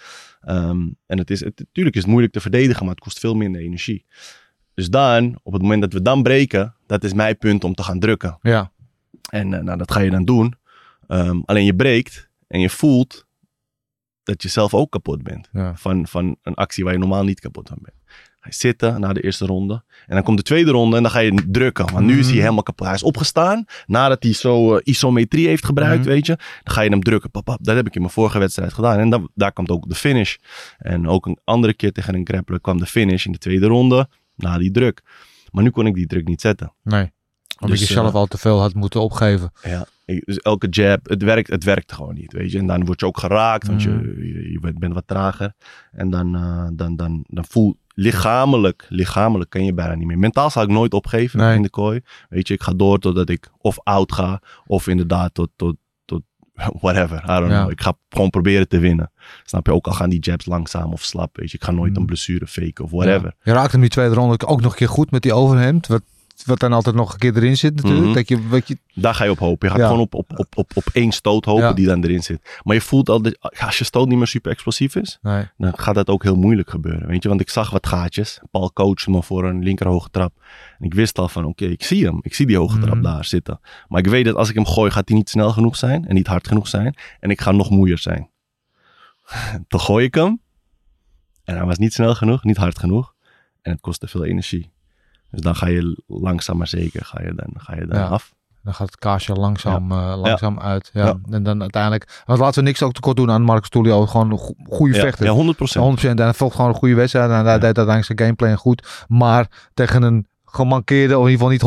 [0.41, 3.61] Ehm, en het is, natuurlijk is het moeilijk te verdedigen, maar het kost veel minder
[3.61, 4.05] energie.
[4.75, 7.83] Dus dan, op het moment dat we dan breken, dat is mijn punt om te
[7.83, 8.39] gaan drukken.
[8.43, 8.73] ja.
[9.31, 10.55] En eh, nou, dat ga je dan doen.
[11.09, 13.27] Ehm, alleen je breekt en je voelt
[14.23, 15.49] dat je zelf ook kapot bent.
[15.53, 15.73] Ja.
[15.77, 17.97] Van, van een actie waar je normaal niet kapot van bent.
[18.41, 19.83] Ga je zitten na de eerste ronde.
[20.07, 21.93] En dan komt de tweede ronde en dan ga je drukken.
[21.93, 22.41] Want nu is hij Mhm.
[22.43, 22.87] helemaal kapot.
[22.87, 23.65] Hij is opgestaan.
[23.87, 26.09] Nadat hij zo eh, isometrie heeft gebruikt, Mhm.
[26.09, 26.37] weet je.
[26.63, 27.31] Dan ga je hem drukken.
[27.31, 27.59] Pap, pap.
[27.65, 28.99] Dat heb ik in mijn vorige wedstrijd gedaan.
[28.99, 30.37] En dan, daar komt ook de finish.
[30.79, 34.09] En ook een andere keer tegen een grappler kwam de finish in de tweede ronde.
[34.37, 35.03] Na die druk.
[35.51, 36.73] Maar nu kon ik die druk niet zetten.
[36.83, 37.13] Nee.
[37.61, 39.53] Omdat Dus, je zelf eh, al te veel had moeten opgeven.
[39.63, 39.87] Ja,
[40.25, 42.59] dus elke jab, het werkt, het werkt gewoon niet, weet je.
[42.59, 45.53] En dan word je ook geraakt, want je, je, je bent, wat trager.
[45.93, 50.19] En dan, eh, dan, dan, dan voel lichamelijk, lichamelijk kan je bijna niet meer.
[50.19, 51.57] Mentaal zal ik nooit opgeven Nee.
[51.57, 52.01] in de kooi.
[52.29, 55.77] Weet je, ik ga door totdat ik of oud ga, of inderdaad tot, tot
[56.81, 57.59] whatever, I don't Ja.
[57.61, 57.71] know.
[57.71, 59.11] Ik ga gewoon proberen te winnen.
[59.45, 59.73] Snap je?
[59.73, 61.57] Ook al gaan die jabs langzaam of slap, weet je.
[61.57, 62.01] Ik ga nooit Mhm.
[62.01, 63.25] een blessure faken of whatever.
[63.25, 63.35] Ja.
[63.43, 65.87] Je raakte hem die tweede ronde ook nog een keer goed met die overhemd.
[65.87, 66.03] Wat,
[66.45, 68.05] wat dan altijd nog een keer erin zit natuurlijk.
[68.05, 68.15] Mhm.
[68.15, 69.67] Dat je, wat je, Daar ga je op hopen.
[69.69, 69.89] Je gaat Ja.
[69.89, 71.73] gewoon op, op, op, op, op één stoot hopen Ja.
[71.73, 72.61] die dan erin zit.
[72.63, 75.49] Maar je voelt al, dat als je stoot niet meer super explosief is, nee.
[75.57, 77.07] dan gaat dat ook heel moeilijk gebeuren.
[77.09, 78.41] Weet je, want ik zag wat gaatjes.
[78.51, 80.33] Paul coachte me voor een linker hoge trap.
[80.79, 82.19] En ik wist al van, oké, ik zie hem.
[82.23, 83.03] Ik zie die hoge trap Mhm.
[83.03, 83.61] daar zitten.
[83.89, 86.15] Maar ik weet dat als ik hem gooi, gaat hij niet snel genoeg zijn en
[86.15, 86.95] niet hard genoeg zijn.
[87.21, 88.31] En ik ga nog moeier zijn.
[89.69, 90.41] Toen gooi ik hem.
[91.45, 93.15] En hij was niet snel genoeg, niet hard genoeg.
[93.63, 94.73] En het kostte veel energie.
[95.35, 98.07] Dus dan ga je langzaam maar zeker ga je dan, ga je dan Ja.
[98.07, 98.33] af.
[98.63, 100.91] Dan gaat het kaasje langzaam, eh, langzaam uit.
[100.93, 101.15] Ja.
[101.31, 102.23] En dan uiteindelijk...
[102.25, 104.07] Want laten we niks ook tekort doen aan Marcus Tulio.
[104.07, 105.25] Gewoon een go- goede Ja, vechter.
[105.27, 105.85] ja 100 procent.
[105.85, 106.19] 100%.
[106.19, 107.31] En hij volgt gewoon een goede wedstrijd.
[107.31, 109.05] En hij deed uiteindelijk zijn gameplan goed.
[109.09, 111.63] Maar tegen een gemankeerde, of in ieder geval niet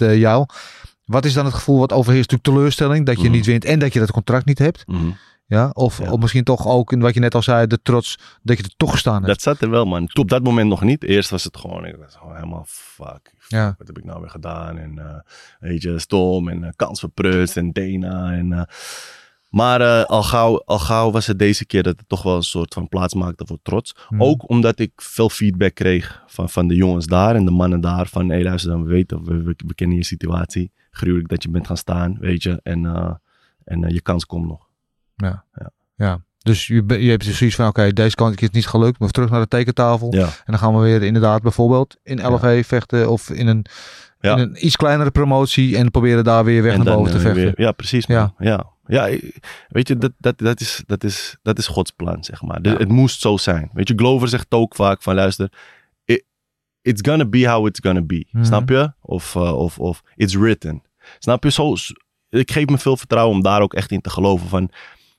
[0.02, 0.46] eh, jou.
[1.04, 2.30] Wat is dan het gevoel wat overheerst?
[2.30, 3.32] Natuurlijk teleurstelling dat je Mhm.
[3.32, 4.86] niet wint en dat je dat contract niet hebt.
[4.86, 5.06] Mhm.
[5.46, 5.70] Ja?
[5.72, 6.10] Of, Ja.
[6.12, 8.76] of misschien toch ook, in wat je net al zei, de trots dat je er
[8.76, 9.26] toch gestaan hebt.
[9.26, 10.08] Dat zat er wel, man.
[10.12, 11.04] Op dat moment nog niet.
[11.04, 13.34] Eerst was het gewoon, ik was gewoon helemaal fuck.
[13.48, 13.74] Ja.
[13.78, 14.78] Wat heb ik nou weer gedaan?
[14.78, 15.20] En eh,
[15.60, 18.32] weet je, Storm en eh, kans verprutst en Dana.
[18.32, 18.62] En, eh,
[19.48, 22.74] maar al, gauw, al gauw was het deze keer dat het toch wel een soort
[22.74, 23.96] van plaats maakte voor trots.
[24.08, 24.22] Mhm.
[24.22, 28.06] Ook omdat ik veel feedback kreeg van, van de jongens daar en de mannen daar.
[28.06, 30.72] Van, hé luister dan, we weten, we, we, we kennen je situatie.
[30.90, 32.60] Gruwelijk dat je bent gaan staan, weet je.
[32.62, 32.84] En,
[33.64, 34.65] en je kans komt nog.
[35.16, 35.44] Ja.
[35.54, 35.70] Ja.
[35.94, 36.20] ja.
[36.38, 38.98] Dus je, je hebt dus zoiets van, oké, deze kant is niet gelukt.
[38.98, 40.14] Maar terug naar de tekentafel.
[40.14, 40.24] Ja.
[40.24, 43.10] En dan gaan we weer inderdaad bijvoorbeeld in LFE vechten.
[43.10, 43.64] Of in een,
[44.20, 44.32] Ja.
[44.32, 45.76] in een iets kleinere promotie.
[45.76, 47.42] En proberen daar weer weg En naar boven te eh, vechten.
[47.44, 48.06] weer- ja, precies.
[48.06, 48.16] Man.
[48.16, 48.34] Ja.
[48.38, 48.66] Ja.
[48.86, 49.18] Ja.
[49.68, 52.62] weet je, dat, dat, dat, is, dat, is, dat is Gods plan, zeg maar.
[52.62, 52.68] De-.
[52.70, 53.70] Het moest zo zijn.
[53.72, 55.52] Weet je, Glover zegt ook vaak van, luister,
[56.04, 56.24] it-
[56.82, 58.26] it's gonna be how it's gonna be.
[58.30, 58.44] Mhm.
[58.44, 58.92] Snap je?
[59.00, 60.82] Of, eh, of, of it's written.
[61.18, 61.50] Snap je?
[61.50, 61.74] Zo,
[62.28, 64.70] ik geef me veel vertrouwen om daar ook echt in te geloven van,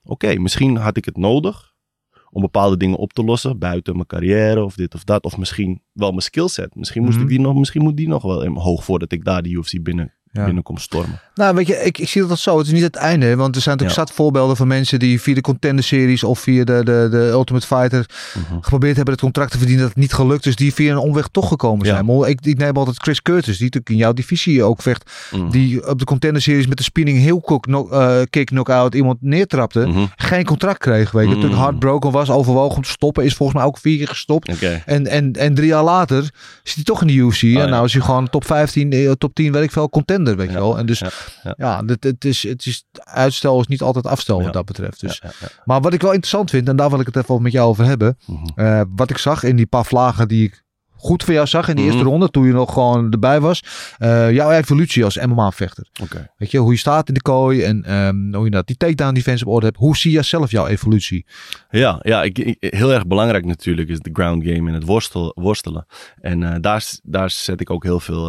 [0.08, 1.76] oké, misschien had ik het nodig
[2.30, 5.24] om bepaalde dingen op te lossen buiten mijn carrière of dit of dat.
[5.24, 6.76] Of misschien wel mijn skillset.
[6.76, 7.24] Misschien, moest Mhm.
[7.24, 9.82] ik die nog, misschien moet die nog wel in hoog voordat ik daar de UFC
[9.84, 10.46] binnen, Ja.
[10.46, 11.20] binnenkom stormen.
[11.36, 12.58] Nou, weet je, ik, ik zie dat zo.
[12.58, 13.36] Het is niet het einde.
[13.36, 14.06] Want er zijn natuurlijk Ja.
[14.14, 17.66] zat voorbeelden van mensen die via de contender series of via de, de, de Ultimate
[17.68, 18.06] Fighter
[18.38, 18.54] Mhm.
[18.62, 20.56] geprobeerd hebben het contract te verdienen dat het niet gelukt is.
[20.56, 21.94] Die via een omweg toch gekomen Ja.
[21.94, 22.06] zijn.
[22.06, 25.12] Maar ik, ik neem altijd Chris Curtis, die natuurlijk in jouw divisie ook vecht.
[25.32, 25.50] Mhm.
[25.50, 29.18] Die op de contender series met de spinning heel kick, knock, eh, kick knockout iemand
[29.22, 29.80] neertrapte.
[29.88, 30.06] Mhm.
[30.16, 31.34] Geen contract kreeg, weet je.
[31.36, 33.24] Natuurlijk heartbroken was, overwogen om te stoppen.
[33.26, 34.62] Is volgens mij ook vier keer gestopt.
[34.86, 36.22] En, en, en drie jaar later
[36.64, 37.42] zit hij toch in de UFC.
[37.42, 37.66] en ja.
[37.66, 40.54] nou is hij gewoon top 15, eh, top 10, weet ik veel, contender, weet je
[40.58, 40.78] wel.
[40.78, 41.02] En dus
[41.58, 45.00] ja, dit, het, is, het is uitstel is niet altijd afstel wat dat betreft.
[45.00, 45.22] Dus.
[45.66, 47.86] Maar wat ik wel interessant vind, en daar wil ik het even met jou over
[47.86, 48.18] hebben.
[48.26, 48.46] Mhm.
[48.56, 50.66] eh, wat ik zag in die paar vlagen die ik
[51.00, 51.90] goed voor jou zag in de Mhm.
[51.92, 53.64] eerste ronde, toen je nog gewoon erbij was.
[53.98, 55.88] eh, jouw evolutie als MMA-vechter.
[56.02, 56.32] Oké.
[56.38, 59.14] Weet je, hoe je staat in de kooi en ehm, hoe je dat, die takedown
[59.14, 59.78] defense op orde hebt.
[59.78, 61.26] Hoe zie jij zelf jouw evolutie?
[61.70, 65.32] Ja, ja ik, ik- heel erg belangrijk natuurlijk is de ground game en het worstel,
[65.36, 65.86] worstelen.
[66.22, 68.28] En eh, daar, daar zet ik ook heel veel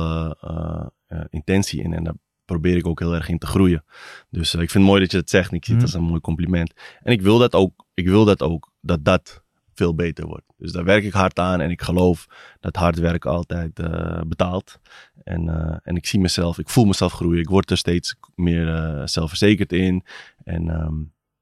[1.31, 1.93] intentie in.
[1.93, 3.85] En daar probeer ik ook heel erg in te groeien.
[4.31, 5.53] Dus eh, ik vind het mooi dat je het zegt.
[5.53, 6.73] Ik zie het als een mooi compliment.
[7.03, 9.43] En ik wil dat ook, ik wil dat ook, dat dat
[9.75, 10.47] veel beter wordt.
[10.57, 11.61] Dus daar werk ik hard aan.
[11.61, 12.27] En ik geloof
[12.61, 14.79] dat hard werken altijd eh, betaalt.
[15.25, 17.41] En, eh, en ik zie mezelf, ik voel mezelf groeien.
[17.41, 20.05] Ik word er steeds meer eh, zelfverzekerd in.
[20.45, 20.95] En ehm,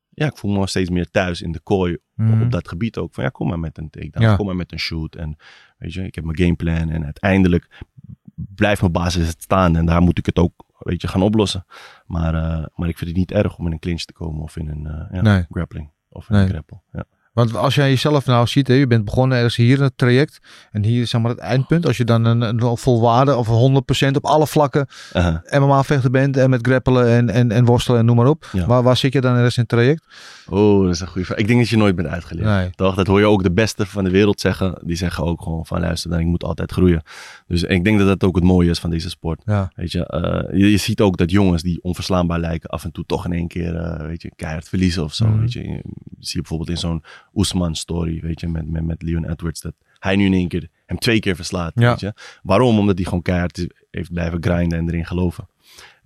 [0.09, 2.43] ja, ik voel me steeds meer thuis in de kooi Mhm.
[2.43, 3.15] op dat gebied ook.
[3.15, 4.37] Van ja, kom maar met een takedown, Ja.
[4.37, 5.15] kom maar met een shoot.
[5.15, 5.37] En
[5.79, 7.69] weet je, ik heb mijn gameplan en uiteindelijk
[8.37, 9.77] blijft mijn basis staan.
[9.77, 11.67] En daar moet ik het ook, weet je, gaan oplossen.
[12.07, 14.57] Maar, eh, maar ik vind het niet erg om in een clinch te komen of
[14.57, 15.47] in een eh, ja, Nee.
[15.51, 15.91] grappling.
[16.09, 16.45] Of in Nee.
[16.45, 16.81] een grapple.
[16.93, 17.05] Ja.
[17.37, 20.39] Want als jij jezelf nou ziet, hè, je bent begonnen ergens hier in het traject.
[20.73, 21.87] En hier is zeg maar het eindpunt.
[21.87, 23.47] Als je dan een, een volwaarde of
[24.07, 25.43] 100% op alle vlakken Aha.
[25.51, 26.37] MMA-vechter bent.
[26.37, 28.49] En met grappelen en, en, en worstelen en noem maar op.
[28.53, 28.67] Ja.
[28.67, 30.05] Waar, waar zit je dan ergens in het traject?
[30.49, 31.39] Oh, dat is een goede vraag.
[31.39, 32.47] Ik denk dat je nooit bent uitgeleerd.
[32.47, 32.71] Nee.
[32.71, 32.95] Toch?
[32.95, 34.79] Dat hoor je ook de beste van de wereld zeggen.
[34.85, 37.03] Die zeggen ook gewoon van luister, dan, ik moet altijd groeien.
[37.47, 39.43] Dus ik denk dat dat ook het mooie is van deze sport.
[39.45, 39.71] Ja.
[39.75, 43.05] Weet je, eh, je, je ziet ook dat jongens die onverslaanbaar lijken af en toe
[43.07, 45.27] toch in één keer, eh, weet je, keihard verliezen of zo.
[45.27, 45.41] Mhm.
[45.41, 45.83] Weet je, je
[46.19, 47.03] zie je bijvoorbeeld in zo'n
[47.37, 50.69] Oesman story, weet je, met, met, met Leon Edwards, dat hij nu in één keer
[50.87, 51.73] hem twee keer verslaat.
[51.75, 51.91] Ja.
[51.91, 52.13] Weet je.
[52.43, 52.79] Waarom?
[52.79, 55.49] Omdat hij gewoon keihard heeft blijven grinden en erin geloven.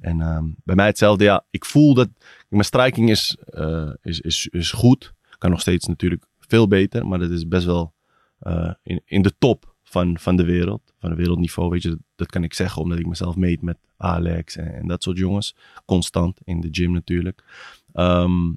[0.00, 2.08] En ehm, bij mij hetzelfde, ja, ik voel dat
[2.48, 5.12] mijn striking is, eh, is, is, is goed.
[5.38, 7.94] Kan nog steeds natuurlijk veel beter, maar dat is best wel
[8.38, 10.92] eh, in, in de top van, van de wereld.
[10.98, 11.88] Van de wereldniveau, weet je.
[11.88, 15.16] Dat, dat kan ik zeggen omdat ik mezelf meet met Alex en, en dat soort
[15.18, 15.54] jongens.
[15.84, 17.44] Constant in de gym natuurlijk.
[17.92, 18.52] Ehm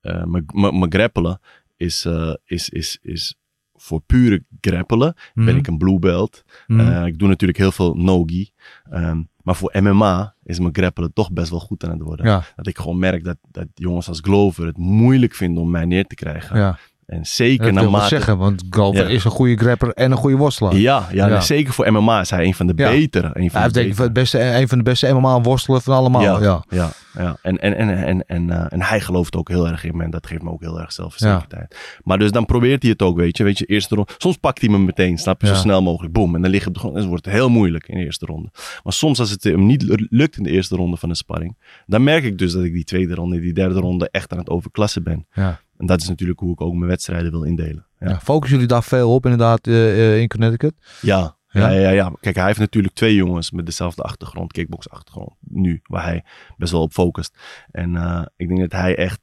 [0.00, 1.40] eh, maar- maar maar grappelen
[1.80, 3.34] is, eh, is, is, is
[3.74, 5.56] voor pure grappelen ben Mhm.
[5.56, 6.44] ik een blue belt.
[6.66, 6.80] Mhm.
[6.80, 8.50] Eh, ik doe natuurlijk heel veel no-gi.
[8.90, 12.26] Ehm, maar voor MMA is mijn grappelen toch best wel goed aan het worden.
[12.26, 15.84] ja, Dat ik gewoon merk dat, dat jongens als Glover het moeilijk vinden om mij
[15.84, 16.58] neer te krijgen.
[16.58, 16.78] ja.
[17.10, 18.08] En zeker Dat naarmate...
[18.08, 19.08] zeggen, want Galver Ja.
[19.08, 20.74] is een goede grapper en een goede worstelaar.
[20.76, 23.30] Ja, ja, zeker voor MMA is hij een van de betere.
[23.34, 24.04] Een van Hij de heeft denk ik betere.
[24.04, 26.42] het beste, een van de beste MMA-worstelen van allemaal.
[26.42, 26.62] Ja.
[26.70, 27.36] Ja, ja.
[27.42, 30.04] En, en, en, en, en, eh, en hij gelooft ook heel erg in me.
[30.04, 31.76] En dat geeft me ook heel erg zelfverzekerdheid.
[32.02, 33.44] Maar dus dan probeert hij het ook, weet je.
[33.44, 34.10] Weet je, eerste ronde.
[34.18, 36.12] Soms pakt hij me meteen, snap je, zo snel mogelijk.
[36.12, 36.34] Boom.
[36.34, 36.94] En dan lig je op de grond.
[36.94, 38.48] En dan wordt het heel moeilijk in de eerste ronde.
[38.82, 41.56] Maar soms als het hem niet lu- lukt in de eerste ronde van een sparring.
[41.86, 44.48] Dan merk ik dus dat ik die tweede ronde, die derde ronde echt aan het
[44.50, 45.26] overklassen ben.
[45.32, 45.60] Ja.
[45.80, 47.86] En dat is natuurlijk hoe ik ook mijn wedstrijden wil indelen.
[48.00, 48.08] Ja.
[48.08, 50.74] Ja, focussen jullie daar veel op inderdaad eh, eh, in Connecticut?
[51.00, 51.68] Ja, Ja?
[51.68, 52.12] ja, ja, ja.
[52.20, 56.24] Kijk, hij heeft natuurlijk twee jongens met dezelfde achtergrond, kickbox achtergrond, nu, waar hij
[56.56, 57.38] best wel op focust.
[57.70, 59.20] En eh, ik denk dat hij echt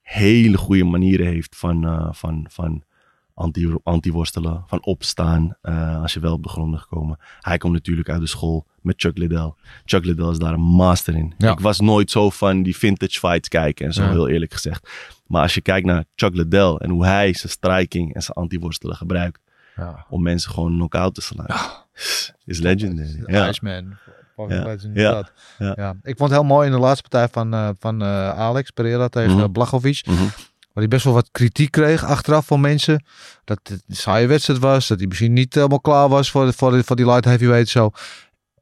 [0.00, 2.82] hele goede manieren heeft van, eh, van, van
[3.34, 5.56] anti, anti-worstelen, van opstaan
[6.02, 7.18] als je wel op de grond bent gekomen.
[7.40, 9.52] Hij komt natuurlijk uit de school met Chuck Liddell.
[9.84, 11.34] Chuck Liddell is daar een master in.
[11.38, 11.52] Ja.
[11.52, 14.88] Ik was nooit zo van die vintage fights kijken en zo, heel eerlijk gezegd.
[15.26, 18.96] Maar als je kijkt naar Chuck Liddell en hoe hij zijn striking en zijn anti-worstelen
[18.96, 19.40] gebruikt,
[19.76, 20.06] Ja.
[20.08, 21.46] om mensen gewoon knock-out te slaan.
[22.44, 23.22] Is legendary.
[23.26, 23.48] Ja.
[23.48, 23.96] Iceman.
[24.48, 24.76] Ja.
[24.94, 25.28] Ja.
[25.58, 25.72] Ja.
[25.76, 25.94] Ja.
[26.02, 29.08] Ik vond het heel mooi in de laatste partij van, eh, van eh, Alex Pereira
[29.08, 29.40] tegen Mhm.
[29.42, 30.02] eh, Blachowicz.
[30.02, 30.16] Mhm.
[30.22, 33.04] Waar hij best wel wat kritiek kreeg achteraf van mensen.
[33.44, 34.86] Dat het een saaie wedstrijd was.
[34.88, 37.68] Dat hij misschien niet helemaal klaar was voor, voor, voor die light heavyweight.
[37.68, 37.90] Zo.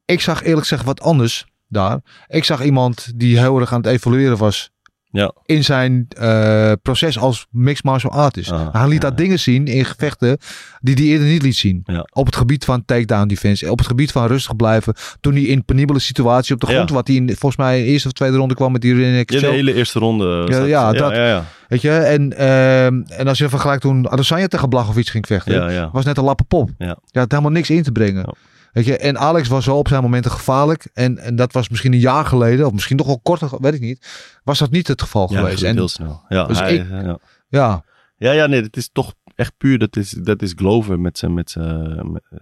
[0.04, 2.00] Ik zag eerlijk gezegd wat anders daar.
[2.26, 4.70] Ik zag iemand die heel erg aan het evolueren was.
[5.14, 5.32] Ja.
[5.46, 8.50] In zijn eh, proces als mixed martial artist.
[8.50, 9.08] Ah, hij liet ja.
[9.08, 10.38] daar dingen zien in gevechten
[10.80, 11.86] die hij eerder niet liet zien.
[12.12, 13.70] Op het gebied van takedown defense.
[13.70, 14.94] Op het gebied van rustig blijven.
[15.20, 16.90] Toen hij in penibele situatie op de grond.
[16.90, 19.32] Wat hij in, volgens mij in de eerste of tweede ronde kwam met die naked
[19.32, 20.46] Ja, de hele eerste ronde.
[20.48, 24.46] Ja, ja, dat- ja, ja, Weet je, en, ehm, en als je vergelijkt toen Adesanya
[24.46, 26.70] tegen Blachowicz ging vechten, was net een lappe pop.
[26.78, 26.98] Ja.
[27.10, 28.34] Had helemaal niks in te brengen.
[28.74, 28.80] Ja.
[28.82, 30.90] Weet je, en Alex was wel op zijn momenten gevaarlijk.
[30.94, 33.80] En, en dat was misschien een jaar geleden, of misschien nog wel korter, weet ik
[33.80, 34.06] niet.
[34.44, 35.62] Was dat niet het geval Ja, geweest.
[35.62, 36.22] En heel snel.
[36.28, 37.18] Ja, Dus hij- ik- ja.
[37.48, 37.84] ja,
[38.16, 41.34] ja, ja, nee, het is toch echt puur, dat is, dat is Glover met zijn,
[41.34, 42.38] met zijn, met, eh,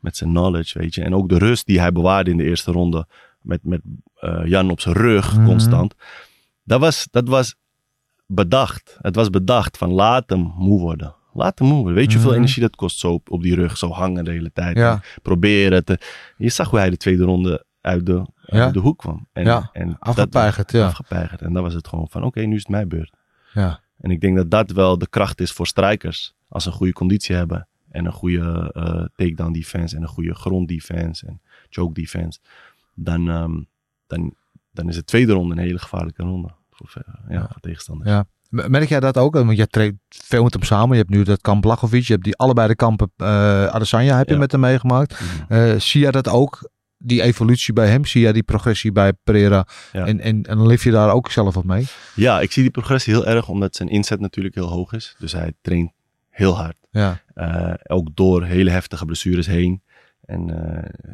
[0.00, 1.02] met zijn knowledge, weet je.
[1.02, 3.06] En ook de rust die hij bewaarde in de eerste ronde,
[3.40, 3.80] met, met
[4.14, 5.44] eh, Jan op zijn rug, Mhm.
[5.46, 5.94] constant.
[6.64, 7.54] Dat was, dat was
[8.26, 8.98] bedacht.
[9.00, 11.14] Het was bedacht van laat hem moe worden.
[11.32, 11.94] Laat hem worden.
[11.94, 12.38] Weet je hoeveel Mhm.
[12.40, 14.76] energie dat kost zo op, op die rug, zo hangen de hele tijd.
[14.76, 15.00] Ja.
[15.22, 15.98] Proberen te...
[16.36, 18.70] Je zag hoe hij de tweede ronde uit de, Ja.
[18.70, 19.26] de hoek kwam.
[19.32, 20.86] En, Ja, en dat- afgepeigerd, ja.
[20.86, 21.42] Afgepeigerd.
[21.42, 23.14] En dan was het gewoon van, oké, nu is het mijn beurt.
[23.54, 23.80] ja.
[24.00, 26.34] En ik denk dat dat wel de kracht is voor strijkers.
[26.48, 27.68] Als ze een goede conditie hebben.
[27.90, 29.96] En een goede eh takedown defense.
[29.96, 31.26] En een goede gronddefense.
[31.26, 31.40] En
[31.70, 32.38] choke defense.
[32.94, 33.60] Dan, ehm,
[34.06, 34.34] dan,
[34.72, 36.48] dan is de tweede ronde een hele gevaarlijke ronde.
[36.70, 38.10] Voor, ver- ja, voor tegenstanders.
[38.10, 38.26] Ja.
[38.50, 39.34] Merk jij dat ook?
[39.34, 40.90] Want jij treedt veel met hem samen.
[40.96, 42.06] Je hebt nu dat kamp Blachowicz.
[42.06, 44.38] Je hebt die allebei de kampen eh Adesanya heb je Ja.
[44.38, 45.20] met hem meegemaakt.
[45.20, 45.52] Mhm.
[45.52, 46.70] Eh, zie jij dat ook?
[46.98, 48.04] Die evolutie bij hem?
[48.04, 49.66] Zie jij die progressie bij Pereira?
[49.92, 50.06] Ja.
[50.06, 51.86] En, en, en leef je daar ook zelf op mee?
[52.14, 53.48] Ja, ik zie die progressie heel erg.
[53.48, 55.16] Omdat zijn inzet natuurlijk heel hoog is.
[55.18, 55.90] Dus hij traint
[56.28, 56.76] heel hard.
[56.90, 57.20] Ja.
[57.34, 59.82] Eh, ook door hele heftige blessures heen.
[60.24, 60.50] En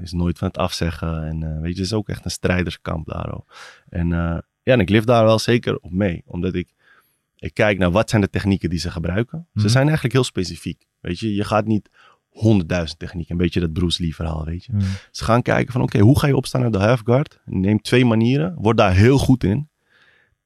[0.02, 1.24] is nooit van het afzeggen.
[1.24, 3.32] En weet je, het is ook echt een strijderskamp daar.
[3.88, 4.08] En
[4.62, 6.22] ja, en ik leef daar wel zeker op mee.
[6.26, 6.68] Omdat ik,
[7.36, 9.48] ik kijk naar wat zijn de technieken die ze gebruiken.
[9.52, 9.60] Mhm.
[9.60, 10.86] Ze zijn eigenlijk heel specifiek.
[11.00, 11.90] Weet je, je gaat niet
[12.28, 13.32] honderdduizend technieken.
[13.32, 14.72] Een beetje dat Bruce Lee verhaal, weet je.
[15.10, 17.40] Ze gaan kijken van oké, hoe ga je opstaan uit de half guard?
[17.44, 18.54] Neem twee manieren.
[18.58, 19.68] Word daar heel goed in.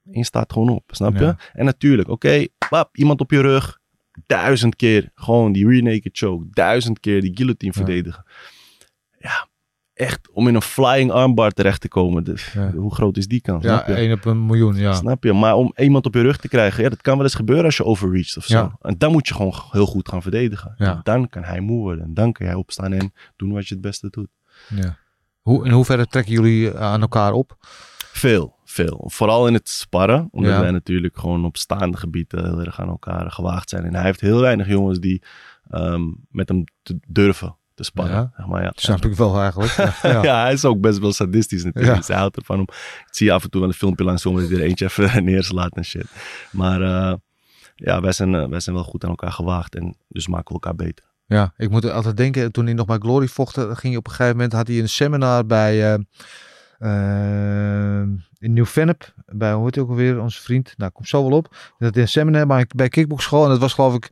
[0.05, 1.25] En je staat gewoon op, snap je?
[1.25, 1.39] Ja.
[1.53, 3.79] En natuurlijk, oké, pap, iemand op je rug.
[4.27, 6.47] Duizend keer gewoon die rear naked choke.
[6.51, 7.85] Duizend keer die guillotine Ja.
[7.85, 8.25] verdedigen.
[9.19, 9.49] Ja,
[10.01, 12.37] echt om in een flying armbar terecht te komen.
[12.55, 12.71] Ja.
[12.71, 13.65] Hoe groot is die kans?
[13.65, 13.87] Ja?
[13.87, 14.93] 1 op een miljoen, ja.
[14.93, 15.33] Snap je?
[15.33, 17.77] Maar om iemand op je rug te krijgen, ja, dat kan wel eens gebeuren als
[17.77, 18.57] je overreacht of zo.
[18.57, 18.77] Ja.
[18.81, 20.75] En dan moet je gewoon heel goed gaan verdedigen.
[20.77, 21.01] Ja.
[21.03, 22.05] Dan kan hij moe worden.
[22.05, 24.29] En dan kan jij opstaan en doen wat je het beste doet.
[24.69, 24.97] ja.
[25.41, 27.57] Hoe, in hoeverre trekken jullie aan elkaar op?
[28.13, 29.05] Veel, veel.
[29.07, 30.29] Vooral in het sparren.
[30.31, 33.85] Omdat wij natuurlijk gewoon op staande gebieden heel erg aan elkaar gewaagd zijn.
[33.85, 35.23] En hij heeft heel weinig jongens die
[35.71, 38.33] ehm, met hem te durven te sparren.
[38.37, 38.47] Ja.
[38.47, 38.73] Maar, ja.
[38.75, 39.73] Snap ik wel eigenlijk.
[40.03, 40.43] Ja.
[40.43, 42.07] Hij is ook best wel sadistisch natuurlijk.
[42.07, 42.67] Hij houdt ervan om...
[43.07, 45.25] Ik zie af en toe wel een filmpje langs komen dat hij er eentje even
[45.31, 46.07] neerslaat en shit.
[46.51, 47.15] Maar eh,
[47.75, 49.75] ja, wij zijn, eh, wij zijn wel goed aan elkaar gewaagd.
[49.75, 51.05] En dus maken we elkaar beter.
[51.27, 54.13] Ja, ik moet altijd denken, toen hij nog bij Glory vocht, ging hij op een
[54.13, 55.99] gegeven moment, had hij een seminar bij, eh,
[56.79, 61.37] eh, in Nieuw-Vennep, bij, hoe heet hij ook alweer, onze vriend, nou, komt zo wel
[61.37, 61.57] op.
[61.79, 64.11] Dat hij een seminar bij, bij Kickbox School, en dat was geloof ik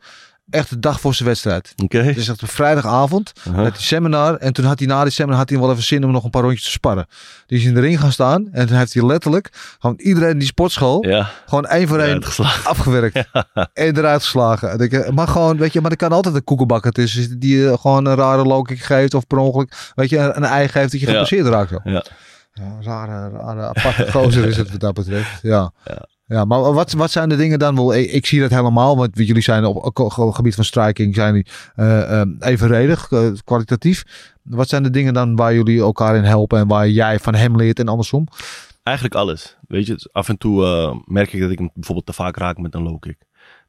[0.51, 1.73] echt de dag voor zijn wedstrijd.
[1.83, 2.01] Oké.
[2.01, 3.33] Is echt een vrijdagavond.
[3.55, 4.35] Met die seminar.
[4.37, 6.31] En toen had hij na die seminar had hij wel even zin om nog een
[6.31, 7.07] paar rondjes te sparren.
[7.47, 8.49] Die is in de ring gaan staan.
[8.53, 11.07] En toen heeft hij letterlijk gewoon iedereen in die sportschool.
[11.07, 12.23] Ja, Gewoon één voor één
[12.65, 13.17] afgewerkt.
[13.73, 14.71] En eruit geslagen.
[14.71, 17.77] En ik, maar gewoon, weet je, maar er kan altijd een koekenbakker tussen die je
[17.81, 19.15] gewoon een rare logic geeft.
[19.15, 21.13] Of per ongeluk, weet je, een ei geeft dat je Ja.
[21.13, 21.71] gepasseerd raakt.
[21.85, 22.05] Ja.
[22.53, 25.43] Ja, rare, rare, aparte gozer is het wat dat betreft.
[25.43, 25.73] Ja.
[26.29, 26.45] Ja.
[26.45, 27.75] Maar wat, wat zijn de dingen dan?
[27.75, 31.15] Wel, ik, ik zie dat helemaal, want jullie zijn op op het gebied van striking
[31.15, 34.05] zijn eh, evenredig, eh, kwalitatief.
[34.43, 37.57] Wat zijn de dingen dan waar jullie elkaar in helpen en waar jij van hem
[37.57, 38.27] leert en andersom?
[38.83, 39.57] Eigenlijk alles.
[39.69, 42.59] Weet je, af en toe eh, merk ik dat ik hem bijvoorbeeld te vaak raak
[42.59, 43.19] met een low kick.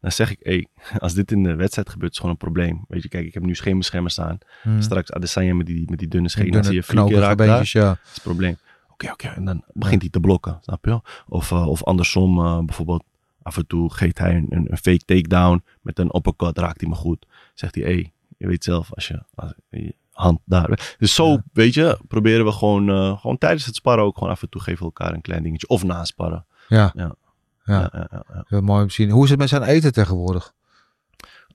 [0.02, 0.68] Dan zeg ik, hey,
[0.98, 2.86] als dit in de wedstrijd gebeurt, is gewoon een probleem.
[2.88, 4.38] Weet je, kijk, ik heb nu scheenbeschermers staan.
[4.80, 7.46] Straks Adesanya met die, met die dunne schenen, als hij je vier keer daar, ja.
[7.46, 8.58] dat is het probleem.
[9.04, 9.28] Oké, oké.
[9.28, 11.02] En dan begint hij te blokken, snap je?
[11.28, 13.04] Of, eh, of andersom, eh, bijvoorbeeld,
[13.42, 15.64] af en toe geeft hij een, een, fake takedown.
[15.82, 17.26] Met een uppercut raakt hij me goed.
[17.54, 20.96] Zegt hij, hey, je weet zelf, als je, als je hand daar...
[20.98, 21.44] Dus zo, Ja.
[21.54, 24.62] weet je, proberen we gewoon, eh, gewoon tijdens het sparren ook gewoon af en toe
[24.62, 25.68] geven we elkaar een klein dingetje.
[25.68, 26.46] Of na sparren.
[26.68, 26.92] Ja.
[26.96, 27.16] Ja.
[27.64, 27.80] Ja.
[27.80, 28.44] Ja, ja, ja, ja.
[28.48, 29.10] Heel mooi om te zien.
[29.10, 30.54] Hoe is het met zijn eten tegenwoordig?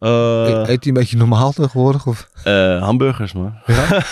[0.05, 2.07] Eh, Eet hij een beetje normaal tegenwoordig?
[2.07, 2.29] Of?
[2.45, 3.55] eh, hamburgers, man.
[3.67, 4.03] Ja?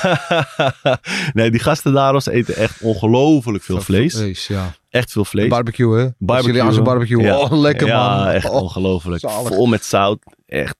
[1.32, 4.14] nee, die gasten daar ons eten echt ongelooflijk veel vlees.
[4.16, 4.70] Vlees, ja.
[4.90, 5.48] Echt veel vlees.
[5.48, 6.08] Barbecue, hè?
[6.18, 6.82] Barbecue.
[6.82, 7.22] Barbecue.
[7.22, 7.38] Ja.
[7.38, 8.26] Oh, lekker ja, man.
[8.26, 8.62] echt Oh.
[8.62, 9.20] ongelooflijk.
[9.20, 9.54] zalig.
[9.54, 10.24] Vol met zout.
[10.46, 10.76] Echt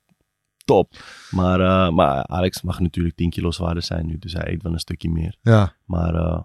[0.65, 0.93] top.
[1.31, 4.19] Maar, eh, maar Alex mag natuurlijk 10 kilo zwaarder zijn nu.
[4.19, 5.37] Dus hij eet wel een stukje meer.
[5.41, 6.45] Ja, Maar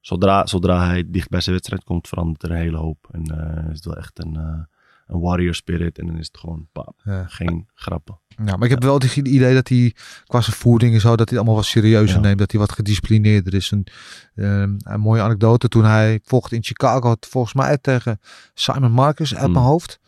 [0.00, 3.08] zodra, zodra hij dicht bij zijn wedstrijd komt, verandert er een hele hoop.
[3.12, 3.22] En
[3.70, 4.68] is het wel echt een,
[5.10, 5.98] een warrior spirit.
[5.98, 7.24] En dan is het gewoon pap, ja.
[7.28, 8.18] geen grappen.
[8.44, 9.94] Ja, maar ik heb wel het idee dat hij
[10.26, 12.22] qua zijn voeding en zo, dat hij allemaal wat serieuzer Ja.
[12.22, 12.38] neemt.
[12.38, 13.70] Dat hij wat gedisciplineerder is.
[13.70, 13.86] Een,
[14.34, 18.20] ehm, een mooie anekdote toen hij vocht in Chicago, volgens mij tegen
[18.54, 20.00] Simon Marcus uit mijn hoofd.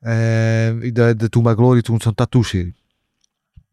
[0.00, 2.74] En ik de, de, toen bij Glory toen zo'n tattoo serie.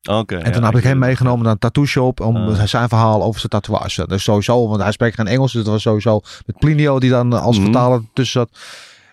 [0.09, 0.35] Oké.
[0.37, 2.63] En toen heb ik hem meegenomen naar een tattoo shop om Ah.
[2.63, 4.07] zijn verhaal over zijn tatoeage.
[4.07, 7.33] Dus sowieso, want hij spreekt geen Engels, dus dat was sowieso met Plinio die dan
[7.33, 7.63] als Mhm.
[7.65, 8.59] vertaler tussen zat.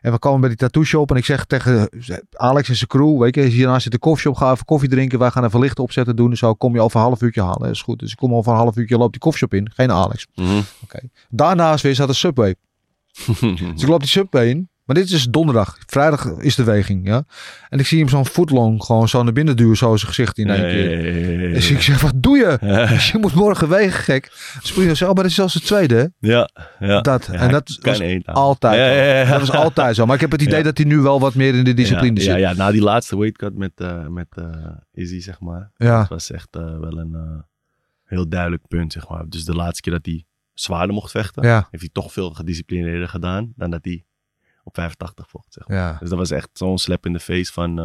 [0.00, 1.88] En we komen bij die tattoo shop en ik zeg tegen
[2.32, 5.30] Alex en zijn crew, weet je, hiernaast zit de koffieshop, ga even koffie drinken, wij
[5.30, 7.60] gaan even lichten opzetten doen en zo, kom je over een half uurtje halen.
[7.60, 7.98] Dat is goed.
[7.98, 10.26] Dus ik kom over een half uurtje, loop die koffieshop in, geen Alex.
[10.34, 10.60] Mhm.
[11.28, 12.54] Daarnaast weer zat een Subway.
[13.40, 14.68] Dus ik loop die Subway in.
[14.86, 15.78] Maar dit is dus donderdag.
[15.86, 17.24] Vrijdag is de weging, ja.
[17.68, 20.50] En ik zie hem zo'n footlong gewoon zo naar binnen duwen, zo zijn gezicht in
[20.50, 21.52] één keer.
[21.52, 22.58] Dus ik zeg, wat doe je?
[22.96, 24.30] Dus je moet morgen wegen, gek.
[24.62, 26.28] Spring zo, oh, maar dat is zelfs de tweede, hè?
[26.28, 27.00] Ja, ja.
[27.00, 27.28] Dat.
[27.32, 28.34] Ja, en dat was eten.
[28.34, 29.30] altijd Ja, ja.
[29.30, 30.06] Dat was altijd zo.
[30.06, 32.30] Maar ik heb het idee dat hij nu wel wat meer in de discipline zit.
[32.30, 34.44] Ja, ja, na die laatste weightcut met, eh met eh,
[34.92, 35.70] Izzy, zeg maar.
[35.76, 35.98] Ja.
[35.98, 37.44] Dat was echt eh, wel een
[38.04, 39.24] heel duidelijk punt, zeg maar.
[39.28, 43.52] Dus de laatste keer dat hij zwaarder mocht vechten, heeft hij toch veel gedisciplineerder gedaan
[43.56, 44.04] dan dat hij
[44.66, 45.76] op 85 vocht, zeg maar.
[45.76, 45.96] Ja.
[46.00, 47.78] Dus dat was echt zo'n slap in de face van...
[47.78, 47.84] eh,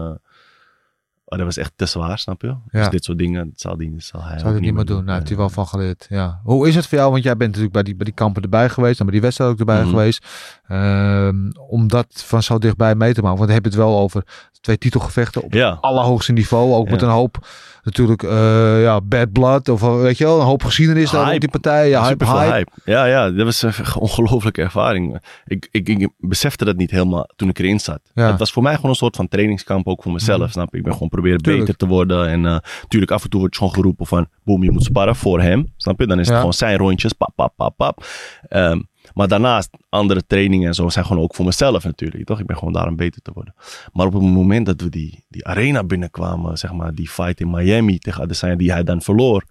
[1.26, 2.48] oh, dat was echt te zwaar, snap je?
[2.48, 2.60] Ja.
[2.72, 4.96] Dus dit soort dingen dat zal, die, zal hij ook ik niet meer doen.
[4.96, 6.06] Nou, Nee, heeft hij wel van geleerd.
[6.10, 6.40] Ja.
[6.44, 7.12] Hoe is het voor jou?
[7.12, 9.00] Want jij bent natuurlijk bij die, bij die kampen erbij geweest.
[9.00, 9.90] En bij die wedstrijd ook erbij Mhm.
[9.90, 10.26] geweest.
[10.68, 13.38] Ehm, om dat van zo dichtbij mee te maken.
[13.38, 14.24] Want dan heb je het wel over
[14.62, 16.74] twee titelgevechten op allerhoogste niveau.
[16.74, 17.48] Ook met een hoop
[17.84, 19.70] natuurlijk eh, ja, bad blood.
[19.70, 21.30] Of eh, weet je wel, een hoop geschiedenis daar Hype.
[21.30, 21.90] rond die partij.
[21.90, 22.52] Ja, hype, hype.
[22.54, 22.72] hype.
[22.86, 25.20] Ja, ja, dat was een ongelofelijke ervaring.
[25.46, 28.00] Ik, ik, ik besefte dat niet helemaal toen ik erin zat.
[28.14, 28.28] Ja.
[28.30, 30.50] Het was voor mij gewoon een soort van trainingskamp ook voor mezelf, Mhm.
[30.52, 30.78] snap je?
[30.78, 31.66] Ik ben gewoon proberen Tuurlijk.
[31.66, 32.28] beter te worden.
[32.28, 35.42] En natuurlijk af en toe wordt je gewoon geroepen van, boem, je moet sparren voor
[35.42, 35.74] hem.
[35.78, 36.08] Snap je?
[36.08, 38.06] Dan is het gewoon zijn rondjes, pap, pap, pap, pap.
[38.50, 38.80] Ehm,
[39.14, 42.26] maar daarnaast, andere trainingen en zo zijn gewoon ook voor mezelf natuurlijk.
[42.26, 42.40] Toch?
[42.40, 43.54] Ik ben gewoon daar om beter te worden.
[43.94, 47.50] Maar op het moment dat we die, die arena binnenkwamen, zeg maar, die fight in
[47.50, 49.44] Miami tegen Adesanya, die hij dan verloor.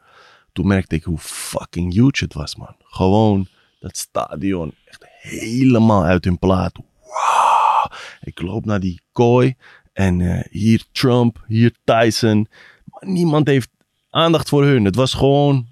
[0.53, 2.75] Toen merkte ik hoe fucking huge het was, man.
[2.79, 3.46] Gewoon
[3.81, 6.73] dat stadion echt helemaal uit hun plaat.
[7.03, 7.92] Wow.
[8.20, 9.55] Ik loop naar die kooi
[9.92, 12.49] en eh, hier Trump, hier Tyson.
[12.85, 13.70] Maar niemand heeft
[14.11, 14.85] aandacht voor hun.
[14.85, 15.66] Het was gewoon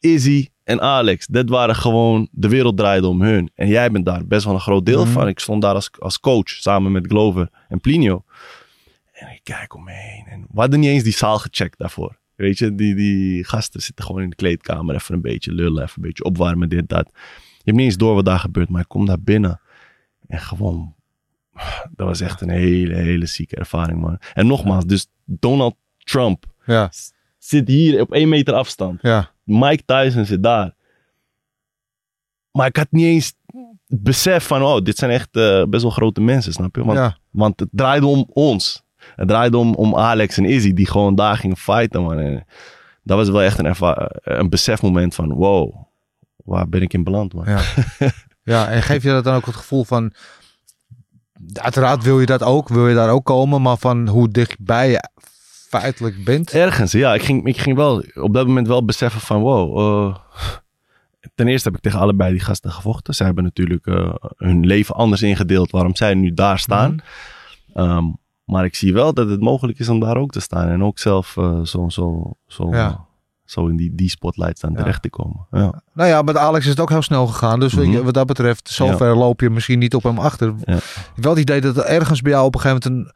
[0.00, 1.26] Izzy en Alex.
[1.26, 3.50] Dat waren gewoon, de wereld draaide om hun.
[3.54, 5.12] En jij bent daar best wel een groot deel Mhm.
[5.12, 5.28] van.
[5.28, 8.24] Ik stond daar als, als coach samen met Glover en Plinio.
[9.12, 10.24] En ik kijk om me heen.
[10.26, 12.16] En we hadden niet eens die zaal gecheckt daarvoor.
[12.34, 14.94] Weet je, die, die gasten zitten gewoon in de kleedkamer.
[14.94, 17.10] Even een beetje lullen, even een beetje opwarmen, dit, dat.
[17.12, 19.60] Je hebt niet eens door wat daar gebeurt, maar ik kom daar binnen.
[20.26, 20.94] En gewoon,
[21.94, 24.18] dat was echt een hele, hele zieke ervaring, man.
[24.34, 26.90] En nogmaals, dus Donald Trump Ja,
[27.38, 28.98] zit hier op één meter afstand.
[29.02, 30.74] ja, Mike Tyson zit daar.
[32.50, 33.34] Maar ik had niet eens
[33.86, 36.84] het besef van, oh, dit zijn echt eh, best wel grote mensen, snap je?
[36.84, 37.16] Want, ja.
[37.30, 38.82] want het draaide om ons.
[39.16, 42.18] Het draaide om, om Alex en Izzy, die gewoon daar gingen fighten, man.
[42.18, 42.46] En
[43.02, 43.74] dat was wel echt een,
[44.22, 45.74] een besefmoment van, wow,
[46.36, 47.44] waar ben ik in beland, man?
[47.46, 47.60] Ja.
[48.54, 50.12] ja, en geef je dat dan ook het gevoel van...
[51.52, 55.10] Uiteraard wil je dat ook, wil je daar ook komen, maar van hoe dichtbij je
[55.80, 56.50] feitelijk bent.
[56.50, 57.14] Ergens, ja.
[57.14, 59.78] Ik ging, ik ging wel op dat moment wel beseffen van wow.
[60.08, 60.16] eh,
[61.34, 63.14] ten eerste heb ik tegen allebei die gasten gevochten.
[63.14, 66.96] Zij hebben natuurlijk eh, hun leven anders ingedeeld waarom zij nu daar staan.
[67.74, 68.04] Ehm,
[68.44, 70.68] maar ik zie wel dat het mogelijk is om daar ook te staan.
[70.68, 73.04] En ook zelf eh, zo, zo, zo, Ja.
[73.44, 74.76] zo in die, die spotlight staan Ja.
[74.78, 75.46] terecht te komen.
[75.50, 75.82] Ja.
[75.94, 77.60] Nou ja, met Alex is het ook heel snel gegaan.
[77.60, 78.02] Dus Mhm.
[78.02, 80.46] wat dat betreft, zover loop je misschien niet op hem achter.
[80.64, 80.74] Ja.
[80.74, 80.82] Ik
[81.14, 83.14] heb wel het idee dat er ergens bij jou op een gegeven moment een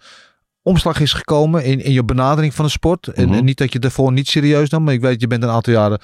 [0.68, 3.06] omslag is gekomen in, in je benadering van de sport.
[3.06, 3.38] En, Mhm.
[3.38, 5.72] en niet dat je daarvoor niet serieus nam, maar ik weet, je bent een aantal
[5.72, 5.98] jaren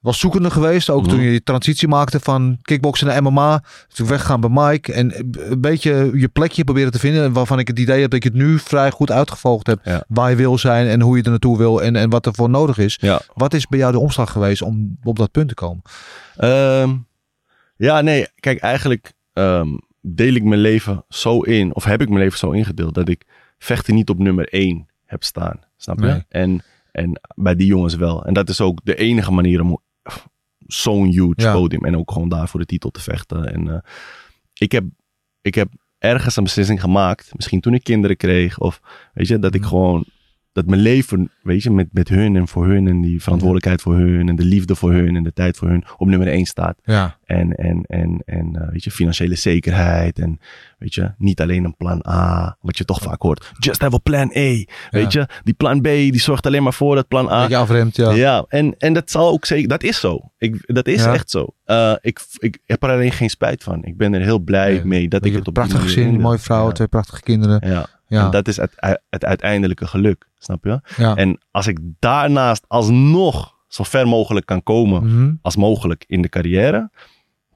[0.00, 0.90] wel zoekende geweest.
[0.90, 1.24] Ook toen Mhm.
[1.24, 3.62] je die transitie maakte van kickboksen naar MMA.
[3.94, 4.92] Toen weggaan bij Mike.
[4.92, 5.12] En
[5.50, 7.32] een beetje je plekje proberen te vinden.
[7.32, 9.80] Waarvan ik het idee heb dat je het nu vrij goed uitgevolgd hebt.
[9.84, 10.04] Ja.
[10.08, 11.82] Waar je wil zijn en hoe je er naartoe wil.
[11.82, 12.98] En, en wat er voor nodig is.
[13.00, 13.20] Ja.
[13.34, 15.82] Wat is bij jou de omslag geweest om op dat punt te komen?
[16.36, 16.94] Ehm,
[17.76, 19.68] ja, nee, kijk, eigenlijk ehm,
[20.00, 23.22] deel ik mijn leven zo in, of heb ik mijn leven zo ingedeeld, dat ik
[23.64, 25.60] vechten niet op nummer één heb staan.
[25.76, 26.04] Snap je?
[26.04, 26.24] Nee.
[26.28, 28.24] En, en bij die jongens wel.
[28.24, 29.78] En dat is ook de enige manier om
[30.58, 31.52] zo'n huge Ja.
[31.52, 33.52] podium en ook gewoon daar voor de titel te vechten.
[33.52, 33.78] En eh,
[34.54, 34.84] ik, heb,
[35.40, 38.80] ik heb ergens een beslissing gemaakt, misschien toen ik kinderen kreeg, of
[39.14, 39.68] weet je, dat ik Mhm.
[39.68, 40.04] gewoon
[40.54, 43.94] dat mijn leven, weet je, met, met hun en voor hun en die verantwoordelijkheid voor
[43.94, 46.76] hun en de liefde voor hun en de tijd voor hun op nummer één staat.
[46.84, 47.16] Ja.
[47.24, 50.18] En, en, en, en eh, weet je, financiële zekerheid.
[50.18, 50.38] En
[50.78, 53.52] weet je, niet alleen een plan A, wat je toch vaak hoort.
[53.58, 54.64] Just have a plan A.
[54.90, 57.48] Weet je, die plan B, die zorgt alleen maar voor dat plan A.
[57.60, 58.10] Afremt, ja.
[58.12, 60.32] Ja, en, en dat zal ook zeker, dat is zo.
[60.38, 61.12] Ik, dat is Ja.
[61.14, 61.46] echt zo.
[61.64, 63.84] Eh, ik, ik heb er alleen geen spijt van.
[63.84, 66.20] Ik ben er heel blij Nee, mee dat ik het op een prachtig gezin, een
[66.20, 66.72] mooie vrouw, Ja.
[66.72, 67.68] twee prachtige kinderen.
[67.70, 67.86] Ja.
[68.06, 68.24] Ja.
[68.24, 70.80] En dat is het, het uiteindelijke geluk, snap je?
[70.96, 71.14] ja.
[71.16, 75.34] En als ik daarnaast alsnog zo ver mogelijk kan komen, Mhm.
[75.42, 76.90] als mogelijk in de carrière.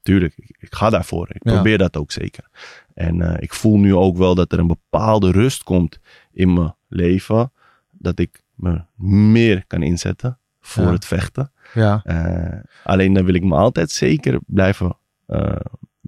[0.02, 1.28] Tuurlijk, ik, ik ga daarvoor.
[1.30, 1.52] Ik Ja.
[1.52, 2.48] probeer dat ook zeker.
[2.94, 6.00] En eh, ik voel nu ook wel dat er een bepaalde rust komt
[6.32, 7.52] in mijn leven.
[7.90, 10.90] Dat ik me meer kan inzetten voor Ja.
[10.92, 11.52] het vechten.
[11.74, 12.00] ja.
[12.04, 15.56] Eh, alleen dan wil ik me altijd zeker blijven, eh,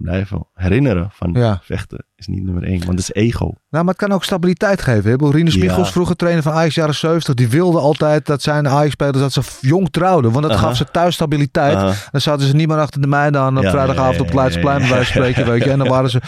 [0.01, 1.59] blijven herinneren van Ja.
[1.63, 2.77] vechten is niet nummer één.
[2.85, 3.43] Want dat is ego.
[3.45, 5.11] Nou, maar het kan ook stabiliteit geven.
[5.11, 5.29] hè?
[5.31, 5.63] Rinus Ja.
[5.63, 9.41] Michels, vroeger trainer van Ajax jaren 70, die wilde altijd dat zijn Ajax-spelers dat ze
[9.61, 10.31] jong trouwden.
[10.31, 11.79] Want dat gaf ze thuis stabiliteit.
[12.11, 14.35] Dan zaten ze niet meer achter de mijnen aan op Ja, vrijdagavond ja, op het
[14.35, 15.45] ja, Leidsplein, bij ja, wijze van ja, spreken.
[15.51, 15.71] ja, Weet je.
[15.71, 16.21] En dan waren ze,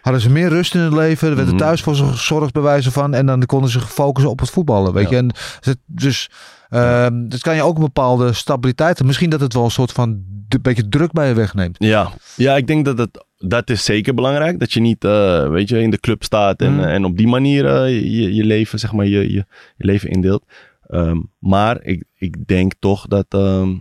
[0.00, 1.28] hadden ze meer rust in het leven.
[1.28, 1.62] Er werd er Mhm.
[1.62, 3.14] thuis voor ze gezorgd bij wijze van.
[3.14, 4.92] En dan konden ze focussen op het voetballen.
[4.92, 5.16] Weet Ja.
[5.16, 5.16] je.
[5.22, 6.30] En het- dus
[6.68, 9.04] ehm dat kan je ook een bepaalde stabiliteit.
[9.04, 10.08] Misschien dat het wel een soort van
[10.48, 11.76] een beetje druk bij je wegneemt.
[11.78, 14.58] Ja, ja ik denk dat het, dat is zeker belangrijk.
[14.58, 16.80] Dat je niet eh, weet je, in de club staat en, Mm.
[16.80, 19.44] en op die manier eh, je, je leven, zeg maar, je, je,
[19.76, 20.44] je leven indeelt.
[20.86, 23.74] Ehm, maar ik, ik denk toch dat, ehm,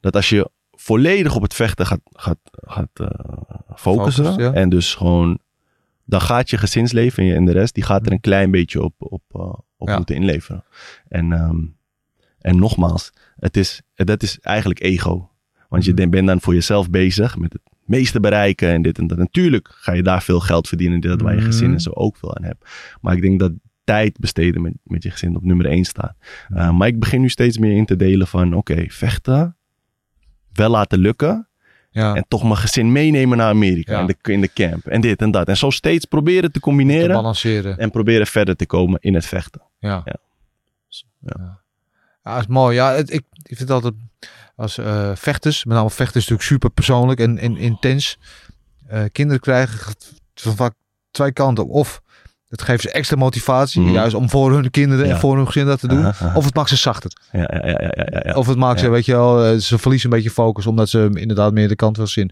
[0.00, 3.06] dat als je volledig op het vechten gaat, gaat, gaat eh,
[3.76, 4.38] focussen.
[4.38, 4.52] Ja.
[4.52, 5.38] En dus gewoon,
[6.04, 9.22] dan gaat je gezinsleven en, de rest, die gaat er een klein beetje op, op,
[9.76, 9.96] op Ja.
[9.96, 10.64] moeten inleveren.
[11.08, 11.32] En,
[12.40, 15.30] en nogmaals, het is, dat is eigenlijk ego.
[15.68, 16.10] Want je Mhm.
[16.10, 19.18] bent dan voor jezelf bezig met het meeste bereiken en dit en dat.
[19.18, 21.74] Natuurlijk ga je daar veel geld verdienen, dit waar je gezin Mhm.
[21.74, 22.68] en zo ook veel aan hebt.
[23.00, 23.52] Maar ik denk dat
[23.84, 26.14] tijd besteden met, met je gezin op nummer één staat.
[26.50, 29.56] Uh, maar ik begin nu steeds meer in te delen van, oké, vechten,
[30.52, 31.48] wel laten lukken.
[31.90, 32.14] Ja.
[32.14, 34.00] En toch mijn gezin meenemen naar Amerika Ja.
[34.00, 34.86] in, de, in de camp.
[34.86, 35.48] En dit en dat.
[35.48, 37.14] En zo steeds proberen te te combineren.
[37.14, 37.78] balanceren.
[37.78, 39.62] En proberen verder te komen in het vechten.
[39.78, 40.02] Ja.
[40.04, 41.59] Ja.
[42.30, 42.38] Ja.
[42.38, 42.74] Is mooi.
[42.74, 43.94] Ja, het, ik, ik vind het altijd
[44.56, 48.18] als eh, vechters, met name vechters natuurlijk super persoonlijk en, en intens.
[48.88, 49.94] eh, kinderen krijgen
[50.34, 50.72] van vaak
[51.10, 51.68] twee kanten.
[51.68, 52.00] Of
[52.48, 53.92] het geeft ze extra motivatie, Mhm.
[53.92, 56.04] juist om voor hun kinderen en voor hun gezin dat te doen.
[56.06, 56.36] Aha, aha.
[56.36, 57.10] Of het maakt ze zachter.
[57.32, 58.34] Ja, ja, ja, ja, ja, ja.
[58.34, 61.10] Of het maakt ze, weet je wel, eh, ze verliezen een beetje focus omdat ze
[61.14, 62.30] inderdaad meer de kant wil zien.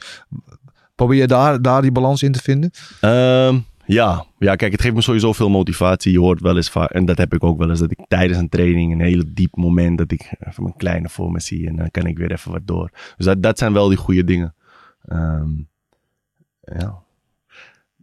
[0.95, 2.71] Probeer je daar, daar die balans in te vinden?
[3.01, 3.59] Ehm,
[3.89, 4.27] ja.
[4.39, 6.13] ja, kijk, het geeft me sowieso veel motivatie.
[6.13, 8.39] Je hoort wel eens vaak, en dat heb ik ook wel eens, dat ik tijdens
[8.39, 11.77] een training een hele diep moment, dat ik even mijn kleine voor me zie en
[11.77, 12.91] dan kan ik weer even wat door.
[13.17, 14.55] Dus dat, dat zijn wel die goede dingen.
[15.03, 15.51] Ehm,
[16.61, 17.03] ja.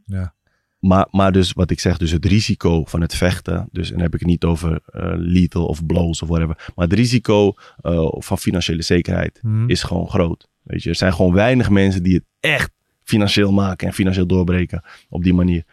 [0.06, 0.34] Ja.
[0.80, 4.04] Maar, maar dus wat ik zeg, dus het risico van het vechten, dus en dan
[4.04, 8.08] heb ik het niet over eh, lethal of blows of whatever, maar het risico eh,
[8.12, 9.69] van financiële zekerheid Mhm.
[9.69, 10.48] is gewoon groot.
[10.62, 12.71] Weet je, er zijn gewoon weinig mensen die het echt
[13.04, 15.63] financieel maken en financieel doorbreken op die manier.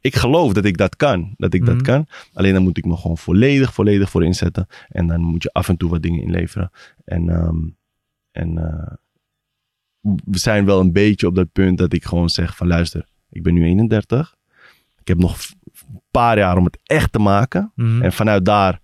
[0.00, 1.70] Ik geloof dat ik dat kan, dat ik Mhm.
[1.72, 2.06] dat kan.
[2.32, 4.66] Alleen dan moet ik me gewoon volledig, volledig voor inzetten.
[4.88, 6.70] En dan moet je af en toe wat dingen inleveren.
[7.04, 7.56] En, ehm,
[8.30, 8.92] en eh,
[10.24, 13.42] we zijn wel een beetje op dat punt dat ik gewoon zeg van luister, ik
[13.42, 14.34] ben nu 31.
[15.00, 15.38] Ik heb nog
[15.88, 17.72] een paar jaar om het echt te maken.
[17.74, 18.02] Mhm.
[18.02, 18.80] En vanuit daar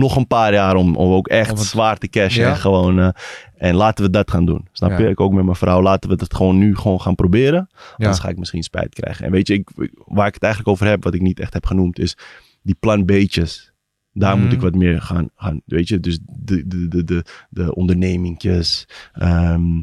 [0.00, 2.42] nog een paar jaar om, om ook echt Om het- zwaar te cashen.
[2.42, 2.50] Ja.
[2.50, 3.08] En, gewoon, eh,
[3.56, 4.66] en laten we dat gaan doen.
[4.72, 4.98] Snap Ja.
[4.98, 5.08] je?
[5.08, 5.82] Ik ook met mijn vrouw.
[5.82, 7.68] Laten we het gewoon nu gewoon gaan proberen.
[7.72, 7.84] Ja.
[7.96, 9.24] Anders ga ik misschien spijt krijgen.
[9.26, 9.68] En weet je, ik,
[10.06, 12.16] waar ik het eigenlijk over heb, wat ik niet echt heb genoemd, is
[12.62, 13.72] die plan B'tjes.
[14.12, 14.54] Daar moet Mhm.
[14.54, 19.30] ik wat meer gaan, gaan weet je, dus de, de, de, de, de ondernemingjes, ehm,
[19.30, 19.78] eh,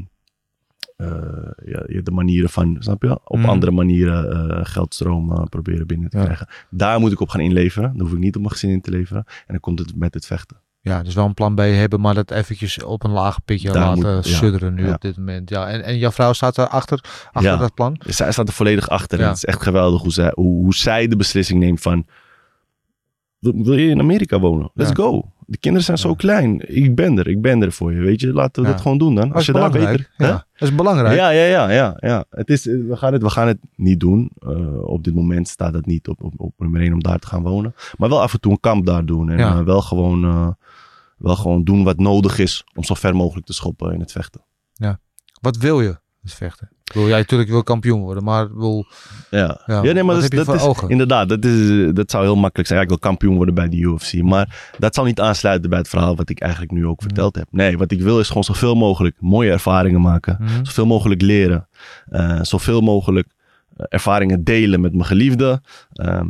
[1.66, 3.50] ja, ja, de manieren van, snap je, op Mhm.
[3.50, 6.24] andere manieren eh, geldstromen proberen binnen te Ja.
[6.24, 6.47] krijgen.
[6.70, 7.91] Daar moet ik op gaan inleveren.
[7.91, 9.24] Dan hoef ik niet op mijn gezin in te leveren.
[9.26, 10.58] En dan komt het met het vechten.
[10.82, 13.86] Ja, dus wel een plan B hebben, maar dat eventjes op een laag pitje Daar
[13.95, 14.93] laten moet- ja, sudderen nu ja.
[14.93, 15.50] op dit moment.
[15.50, 17.58] Ja, en, en jouw vrouw staat er achter, achter Ja.
[17.58, 17.95] dat plan?
[18.08, 19.20] Zij staat er volledig achter.
[19.20, 22.06] En het is echt geweldig hoe zij, hoe, hoe zij de beslissing neemt van...
[23.39, 24.72] Wil je in Amerika wonen?
[24.74, 25.32] Let's go.
[25.52, 26.16] De kinderen zijn zo Ja.
[26.16, 26.76] klein.
[26.76, 27.28] Ik ben er.
[27.28, 28.00] Ik ben er voor je.
[28.00, 28.74] Weet je, laten we Ja.
[28.74, 29.34] dat gewoon doen dan.
[29.34, 30.10] Als je daar beter...
[30.16, 30.26] Hè?
[30.28, 31.16] ja, dat is belangrijk.
[31.16, 32.26] Ja, ja, ja, ja, ja.
[32.30, 34.32] Het is, we, gaan het, we gaan het niet doen.
[34.39, 37.28] Eh, op dit moment staat het niet op, op, op nummer 1 om daar te
[37.28, 37.74] gaan wonen.
[37.97, 39.30] Maar wel af en toe een kamp daar doen.
[39.30, 39.58] En Ja.
[39.60, 40.50] eh, wel, gewoon, eh,
[41.18, 44.41] wel gewoon doen wat nodig is om zo ver mogelijk te schoppen in het vechten.
[45.41, 45.97] Wat wil je?
[46.22, 46.70] Het vechten.
[46.89, 48.85] Ik Wil jij natuurlijk wil kampioen worden, maar wil
[49.29, 50.89] Ja, Ja, ja, nee, maar dat, is, dat voor is ogen?
[50.89, 52.79] inderdaad, dat, is, dat zou heel makkelijk zijn.
[52.79, 54.13] Ja, ik wil kampioen worden bij de UFC.
[54.21, 57.47] Maar dat zal niet aansluiten bij het verhaal wat ik eigenlijk nu ook verteld heb.
[57.51, 60.37] Nee, wat ik wil is gewoon zoveel mogelijk mooie ervaringen maken.
[60.39, 60.65] Mhm.
[60.65, 61.67] Zoveel mogelijk leren.
[62.09, 63.27] eh, zoveel mogelijk
[63.77, 65.61] eh, ervaringen delen met mijn geliefde.
[65.93, 66.27] Ehm,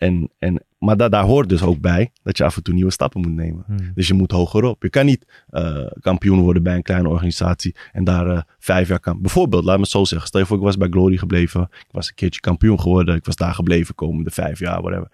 [0.00, 2.90] en, en, maar da- daar hoort dus ook bij dat je af en toe nieuwe
[2.90, 3.64] stappen moet nemen.
[3.66, 3.76] Hmm.
[3.94, 4.82] Dus je moet hoger op.
[4.82, 9.00] Je kan niet eh, kampioen worden bij een kleine organisatie en daar eh, vijf jaar
[9.00, 9.20] kan.
[9.20, 10.28] Bijvoorbeeld, laat me het zo zeggen.
[10.28, 11.62] Stel je voor, ik was bij Glory gebleven.
[11.70, 13.14] Ik was een keertje kampioen geworden.
[13.14, 15.08] Ik was daar gebleven komende vijf jaar, whatever.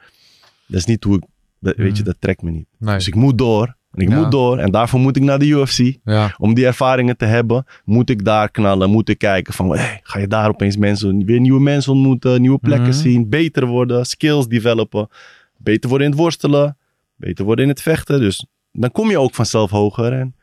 [0.67, 1.23] Dat is niet hoe ik,
[1.61, 2.05] dat, weet je, Mhm.
[2.05, 2.67] dat trekt me niet.
[2.79, 2.95] Nee.
[2.95, 3.77] Dus ik moet door.
[3.97, 4.21] En ik Ja.
[4.21, 4.59] moet door.
[4.59, 5.97] En daarvoor moet ik naar de UFC.
[6.05, 8.91] Ja, Om die ervaringen te hebben, moet ik daar knallen.
[8.91, 12.59] Moet ik kijken van, hey, ga je daar opeens mensen, weer nieuwe mensen ontmoeten, nieuwe
[12.59, 12.97] plekken Mhm.
[12.99, 15.09] zien, beter worden, skills developen,
[15.57, 16.77] beter worden in het worstelen,
[17.17, 18.21] beter worden in het vechten.
[18.21, 20.35] Dus dan kom je ook vanzelf hoger en,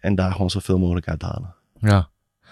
[0.00, 1.54] en daar gewoon zoveel mogelijk uithalen.
[1.80, 2.08] ja.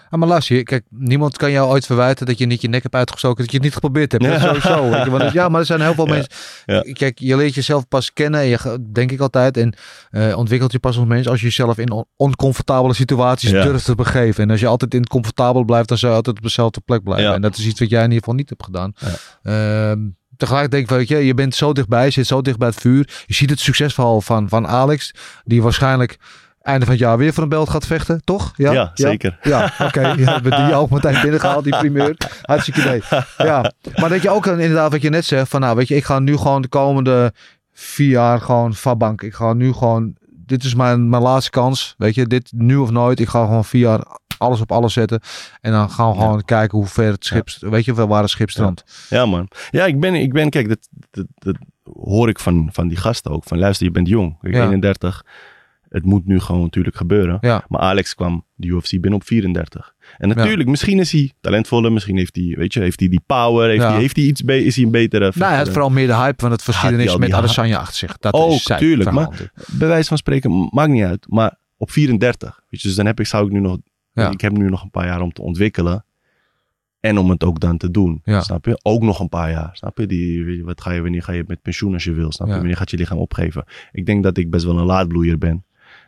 [0.09, 2.95] Ah, maar luister, kijk, niemand kan jou ooit verwijten dat je niet je nek hebt
[2.95, 4.23] uitgestoken, dat je het niet geprobeerd hebt.
[4.23, 4.39] Ja.
[4.39, 4.89] sowieso.
[4.89, 6.13] Weet je, want, ja, maar er zijn heel veel Ja.
[6.13, 6.31] mensen.
[6.65, 6.81] Ja.
[6.93, 9.73] Kijk, je leert jezelf pas kennen, en je, denk ik altijd, en
[10.09, 13.95] eh, ontwikkelt je pas als mens als je jezelf in on- oncomfortabele situaties durft te
[13.95, 14.43] begeven.
[14.43, 17.03] En als je altijd in het comfortabel blijft, dan zou je altijd op dezelfde plek
[17.03, 17.33] blijven.
[17.33, 18.93] En dat is iets wat jij in ieder geval niet hebt gedaan.
[19.43, 19.91] Ja.
[19.91, 19.99] Ehm,
[20.37, 22.77] tegelijk denk ik, weet je, je bent zo dichtbij, je zit zo dicht bij het
[22.81, 23.23] vuur.
[23.25, 26.17] Je ziet het succesverhaal van, van Alex, die waarschijnlijk
[26.67, 28.51] einde van het jaar weer voor een belt gaat vechten, toch?
[28.55, 29.37] Ja, zeker.
[29.41, 30.01] Ja, oké.
[30.01, 32.15] Ja, hebben die ook meteen binnengehaald, die primeur.
[32.41, 33.01] Hartstikke idee.
[33.37, 36.05] Ja, maar dat je ook inderdaad wat je net zegt, van nou weet je, ik
[36.05, 37.33] ga nu gewoon de komende
[37.73, 39.21] vier jaar gewoon van bank.
[39.21, 42.89] Ik ga nu gewoon, dit is mijn, mijn laatste kans, weet je, dit nu of
[42.91, 43.19] nooit.
[43.19, 44.01] Ik ga gewoon vier jaar
[44.37, 45.19] alles op alles zetten.
[45.61, 46.21] En dan gaan we Ja.
[46.23, 48.83] gewoon kijken hoe ver het schip, weet je, waar het schip strandt.
[49.09, 49.47] Ja, man.
[49.69, 51.55] Ja, ik ben, ik ben kijk, dat, dat, dat
[51.93, 53.43] hoor ik van, van die gasten ook.
[53.43, 54.37] Van luister, je bent jong.
[54.41, 54.63] Kijk, Ja.
[54.65, 55.25] 31.
[55.89, 57.37] Het moet nu gewoon natuurlijk gebeuren.
[57.41, 57.65] Ja.
[57.67, 59.93] Maar Alex kwam de UFC binnen op 34.
[60.17, 61.91] En natuurlijk, misschien is hij talentvoller.
[61.91, 63.69] Misschien heeft hij, weet je, heeft hij die power.
[63.69, 63.91] Heeft Ja.
[63.91, 66.41] hij, heeft hij iets is hij een betere Nou, hij had vooral meer de hype
[66.41, 67.37] van het Had verschil hij is al met die?
[67.37, 68.17] Adesanya achter zich.
[68.17, 69.33] Dat Ook, is zijn tuurlijk, verhaal.
[69.67, 71.25] Bij wijze van spreken, maakt niet uit.
[71.29, 72.59] Maar op 34.
[72.69, 73.77] Weet je, dus dan heb ik, zou ik nu nog,
[74.13, 76.05] ik heb nu nog een paar jaar om te ontwikkelen.
[76.99, 78.21] En om het ook dan te doen.
[78.23, 78.41] Ja.
[78.41, 78.79] Snap je?
[78.83, 79.69] Ook nog een paar jaar.
[79.73, 80.05] Snap je?
[80.05, 82.31] Die, wat ga je, wanneer ga je met pensioen als je wil?
[82.31, 82.53] Snap je?
[82.53, 82.59] Ja.
[82.59, 83.63] Wanneer gaat je lichaam opgeven?
[83.91, 85.63] Ik denk dat ik best wel een laadbloeier ben.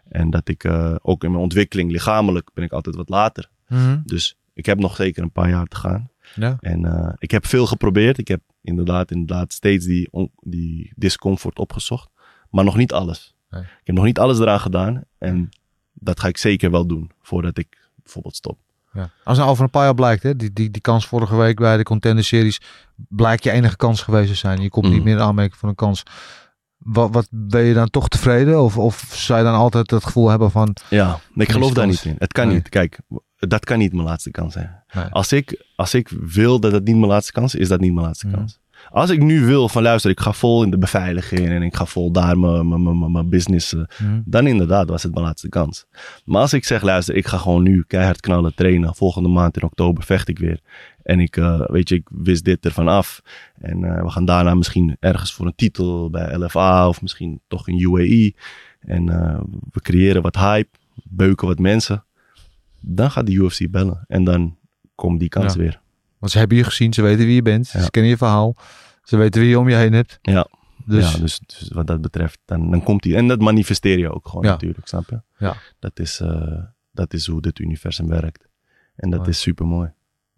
[0.10, 3.49] En dat ik eh, ook in mijn ontwikkeling lichamelijk ben ik altijd wat later.
[3.68, 3.99] Mhm.
[4.03, 6.10] Dus ik heb nog zeker een paar jaar te gaan.
[6.36, 6.57] Ja.
[6.60, 8.18] En eh, ik heb veel geprobeerd.
[8.18, 12.10] Ik heb inderdaad, inderdaad steeds die, die discomfort opgezocht.
[12.49, 13.36] Maar nog niet alles.
[13.49, 13.62] Nee.
[13.62, 15.03] Ik heb nog niet alles eraan gedaan.
[15.18, 15.49] En
[15.93, 18.57] dat ga ik zeker wel doen voordat ik bijvoorbeeld stop.
[18.93, 19.10] Ja.
[19.24, 21.78] Als nou over een paar jaar blijkt, hè, die, die, die kans vorige week bij
[21.78, 22.62] de Contender Series,
[22.95, 24.62] blijkt je enige kans geweest te zijn.
[24.62, 25.03] Je komt niet Mhm.
[25.03, 26.03] meer in aanmerking voor een kans.
[26.80, 28.62] Wat, wat ben je dan toch tevreden?
[28.62, 30.76] Of, of zou je dan altijd het gevoel hebben van...
[30.90, 32.16] Ja, ik geloof daar niet in.
[32.20, 32.56] Het kan Nee.
[32.56, 32.70] niet.
[32.70, 33.00] Kijk,
[33.38, 34.84] dat kan niet mijn laatste kans zijn.
[34.94, 35.06] Nee.
[35.06, 37.94] Als, ik, als ik wil dat het niet mijn laatste kans is, is dat niet
[37.94, 38.36] mijn laatste Mhm.
[38.36, 38.60] kans.
[38.92, 41.86] Als ik nu wil van luister, ik ga vol in de beveiliging en ik ga
[41.86, 44.22] vol daar mijn, mijn, mijn, mijn business eh, Mhm.
[44.26, 45.86] dan inderdaad was het mijn laatste kans.
[46.26, 48.96] Maar als ik zeg, luister, ik ga gewoon nu keihard knallen, trainen.
[48.96, 50.60] Volgende maand in oktober vecht ik weer.
[51.04, 53.22] En ik, eh, weet je, ik wist dit ervan af.
[53.60, 57.68] En eh, we gaan daarna misschien ergens voor een titel bij LFA of misschien toch
[57.68, 58.34] in UAE.
[58.80, 59.06] En
[59.72, 60.70] we creëren wat hype,
[61.04, 62.04] beuken wat mensen.
[62.82, 64.58] Dan gaat de UFC bellen en dan
[64.96, 65.60] komt die kans Ja.
[65.60, 65.82] weer.
[66.20, 67.82] Want ze hebben je gezien, ze weten wie je bent, Ja.
[67.82, 68.56] ze kennen je verhaal.
[69.04, 70.20] Ze weten wie je om je heen hebt.
[70.22, 70.48] Ja.
[70.86, 73.16] Dus, ja, dus, dus wat dat betreft, dan, dan komt die.
[73.16, 74.52] En dat manifesteer je ook gewoon Ja.
[74.52, 75.22] natuurlijk, snap je?
[75.38, 75.56] Ja.
[75.80, 78.48] Dat is, eh, dat is hoe dit universum werkt.
[78.96, 79.32] En dat Mooi.
[79.32, 79.90] is super mooi.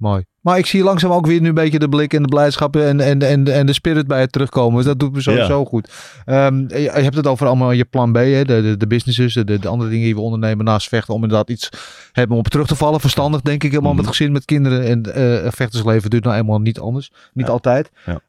[0.01, 0.23] Mooi.
[0.41, 2.99] Maar ik zie langzaam ook weer nu een beetje de blik en de blijdschap en,
[2.99, 4.75] en, en, en de spirit bij het terugkomen.
[4.77, 5.91] Dus dat doet me sowieso goed.
[6.25, 8.45] Ehm, je, je hebt het over allemaal je plan B, hè?
[8.45, 11.13] De, de, de businesses, de, de andere dingen die we ondernemen naast vechten.
[11.13, 11.69] Om inderdaad iets
[12.11, 12.99] hebben om op terug te vallen.
[12.99, 14.01] Verstandig denk ik helemaal Mhm.
[14.01, 14.83] met gezin, met kinderen.
[14.85, 17.11] En eh vechtersleven duurt nou eenmaal niet anders.
[17.33, 17.51] Niet Ja.
[17.51, 17.91] altijd.
[18.05, 18.19] Ja.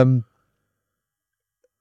[0.00, 0.16] Ehm,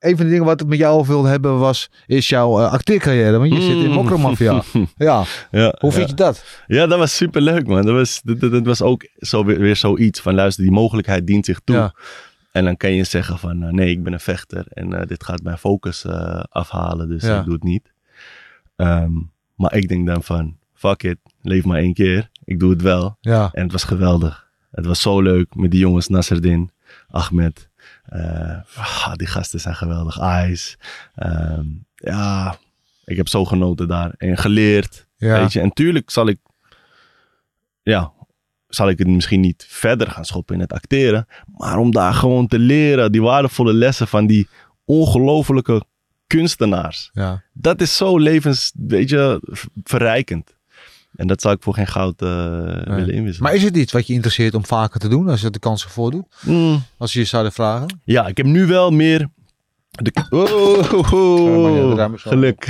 [0.02, 3.38] een van de dingen wat ik met jou wilde hebben was, is jouw eh, acteercarrière.
[3.38, 3.94] Want je zit in Mm.
[3.94, 4.62] Mokromafia.
[4.98, 6.10] ja, Ja, hoe vind ja.
[6.10, 6.46] je dat?
[6.68, 7.82] Ja, dat was super leuk, man.
[7.86, 11.28] Dat was, dat, dat- dat was ook zo weer, weer zoiets van luister, die mogelijkheid
[11.28, 11.76] dient zich toe.
[11.76, 11.94] Ja.
[12.52, 15.24] En dan kan je zeggen van eh, nee, ik ben een vechter en eh, dit
[15.24, 16.06] gaat mijn focus
[16.50, 17.92] afhalen, dus ik doe het niet.
[18.76, 19.12] Ehm,
[19.56, 22.30] maar ik denk dan van fuck it, leef maar één keer.
[22.46, 23.18] Ik doe het wel.
[23.20, 24.50] Ja, En het was geweldig.
[24.72, 26.72] Het was zo leuk met die jongens Nasserdin,
[27.10, 27.70] Ahmed.
[28.06, 30.18] Eh, ah, die gasten zijn geweldig.
[30.50, 30.78] Ice.
[31.16, 32.58] Ehm, ja,
[33.06, 34.14] ik heb zo genoten daar.
[34.18, 35.08] En geleerd.
[35.18, 35.40] ja.
[35.40, 36.38] Weet je, en tuurlijk zal ik,
[37.82, 38.12] ja,
[38.68, 41.28] zal ik het misschien niet verder gaan schoppen in het acteren.
[41.58, 44.48] Maar om daar gewoon te leren, die waardevolle lessen van die
[44.86, 45.84] ongelofelijke
[46.28, 47.10] kunstenaars.
[47.14, 47.44] ja.
[47.54, 49.42] Dat is zo levens, weet je,
[49.84, 50.56] verrijkend.
[51.16, 53.42] En dat zou ik voor geen goud eh, willen inwisselen.
[53.50, 55.84] Maar is het iets wat je interesseert om vaker te doen, als je de kans
[55.84, 56.26] ervoor doet?
[56.42, 58.00] Mm, Als je je zouden vragen?
[58.04, 59.28] ja, ik heb nu wel meer...
[59.92, 62.64] De, oh, ja, geluk.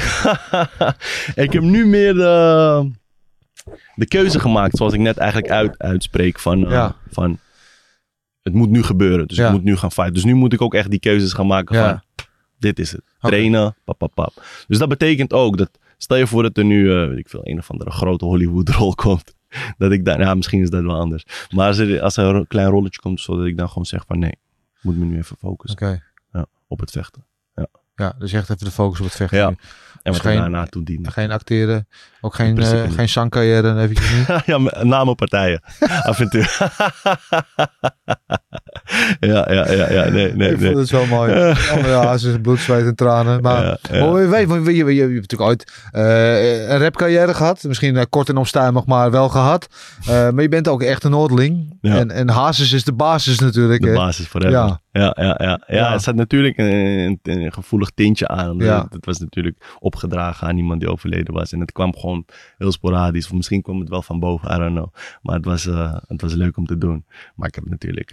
[1.46, 2.92] ik heb nu meer de,
[3.96, 6.96] de keuze gemaakt, zoals ik net eigenlijk uit, uitspreek, van, eh, Ja.
[7.12, 7.40] van
[8.42, 9.28] het moet nu gebeuren.
[9.28, 9.46] Dus Ja.
[9.48, 10.14] ik moet nu gaan fighten.
[10.14, 12.02] Dus nu moet ik ook echt die keuzes gaan maken van,
[12.60, 13.02] dit is het.
[13.20, 14.44] Trainen, pap, pap, pap.
[14.68, 15.70] Dus dat betekent ook dat,
[16.04, 18.96] stel je voor dat er nu, eh, weet ik veel, een of andere grote Hollywood-rol
[19.06, 19.34] komt.
[19.78, 21.26] Dat ik dan, ja, misschien is dat wel anders.
[21.50, 24.20] Maar als er, als er een klein rolletje komt, zodat ik dan gewoon zeg van,
[24.20, 26.04] nee, ik moet me nu even focussen Oké.
[26.32, 27.26] ja, op het vechten.
[27.96, 29.38] Ja, dus echt even de focus op het vechten.
[29.38, 29.50] Ja.
[29.50, 29.56] nu.
[30.04, 31.08] En wat geen- er daarna toe dient.
[31.10, 31.88] Geen acteren,
[32.22, 32.68] ook geen, niet.
[32.94, 34.46] geen zangcarrière eventjes niet.
[34.46, 35.62] ja, met name partijen.
[36.10, 36.46] Af en toe.
[39.20, 40.78] ja, ja, ja, ja, nee, nee, ik vond nee.
[40.78, 41.32] het zo mooi.
[41.32, 43.42] Oh, ja, ze bloed, zweet en tranen.
[43.42, 44.06] Maar, Ja, ja.
[44.06, 47.64] maar je weet, je, je, hebt natuurlijk ooit eh, een rapcarrière gehad.
[47.64, 49.68] Misschien eh, kort en omstuimig, maar wel gehad.
[50.02, 51.78] Eh, maar je bent ook echt een Noordeling.
[51.82, 51.98] Ja.
[51.98, 53.82] En, en Hazes is de basis natuurlijk.
[53.82, 53.96] De hè?
[53.96, 54.52] basis forever.
[54.52, 54.82] Ja.
[54.94, 55.60] Ja, ja, ja.
[55.68, 55.76] ja.
[55.76, 55.92] Ja.
[55.92, 58.62] het zat natuurlijk een, een, een gevoelig tintje aan.
[58.62, 61.52] Het, was natuurlijk opgedragen aan iemand die overleden was.
[61.52, 62.26] En het kwam gewoon
[62.58, 63.26] heel sporadisch.
[63.26, 64.94] Of misschien kwam het wel van boven, I don't know.
[65.22, 65.64] Maar het was,
[66.08, 67.06] het was leuk om te doen.
[67.36, 68.12] Maar ik heb natuurlijk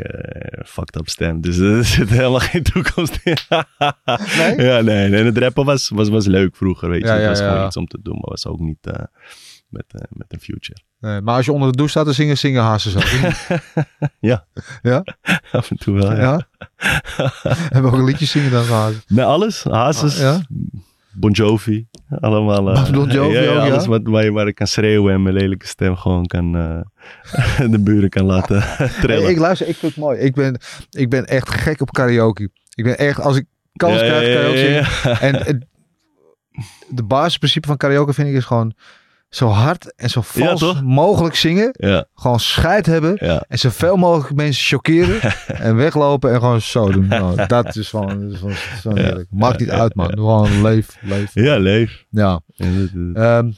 [0.66, 1.40] fucked up stem.
[1.40, 3.36] Dus er zit helemaal geen toekomst in.
[4.36, 4.56] Nee?
[4.56, 5.16] Ja, nee.
[5.16, 7.06] En het rappen was, was, was leuk vroeger, weet je.
[7.06, 7.48] Ja, het ja, was ja.
[7.50, 8.14] gewoon iets om te doen.
[8.14, 9.04] Maar was ook niet eh,
[9.68, 10.78] met, eh, met een future.
[11.00, 13.58] Nee, maar als je onder de douche staat te zingen, zingen Hazes ook.
[14.20, 14.46] Ja.
[14.82, 15.04] Ja?
[15.52, 16.20] Af en toe wel, ja.
[16.20, 16.48] Ja?
[17.42, 18.92] Hebben we ook een liedje zingen dan gehad?
[19.06, 19.64] Nee, alles.
[19.64, 20.40] Hazes, Ah, ja?
[21.18, 21.86] Bon Jovi.
[22.08, 22.90] Allemaal.
[22.92, 23.58] Bon Jovi ja?
[23.58, 26.56] Alles wat, waar, je, waar ik kan schreeuwen en mijn lelijke stem gewoon kan...
[26.56, 28.64] eh, de buren kan laten
[29.00, 29.22] trillen.
[29.22, 30.18] Hey, ik luister, ik vind het mooi.
[30.18, 30.58] Ik ben,
[30.90, 32.50] ik ben echt gek op karaoke.
[32.74, 33.46] Ik ben echt, als ik
[33.76, 35.26] kans krijg, karaoke.
[35.26, 35.66] En het,
[36.88, 38.74] de basisprincipe van karaoke vind ik is gewoon
[39.28, 41.68] zo hard en zo vals mogelijk zingen.
[41.78, 43.16] Ja, Gewoon scheid hebben.
[43.20, 43.44] ja.
[43.48, 45.20] En zoveel mogelijk mensen chockeren.
[45.66, 47.06] en weglopen en gewoon zo doen.
[47.06, 49.26] Nou, dat is gewoon, dat is gewoon heerlijk.
[49.30, 50.10] Maakt niet uit man.
[50.10, 51.30] Gewoon leef, leef.
[51.34, 52.04] Ja, leef.
[52.10, 52.40] Ja.
[53.14, 53.50] Ehm,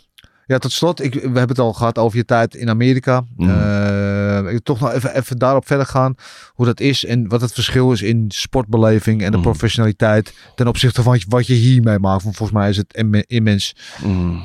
[0.47, 3.25] ja, tot slot, ik, we hebben het al gehad over je tijd in Amerika.
[3.37, 3.51] Mhm.
[3.51, 6.15] Eh, ik wil toch nog even, even daarop verder gaan.
[6.55, 9.47] Hoe dat is en wat het verschil is in sportbeleving en de Mhm.
[9.47, 10.35] professionaliteit.
[10.55, 12.23] Ten opzichte van wat je- hiermee maakt.
[12.23, 13.75] Want volgens mij is het imme- immens.
[14.05, 14.43] Mm.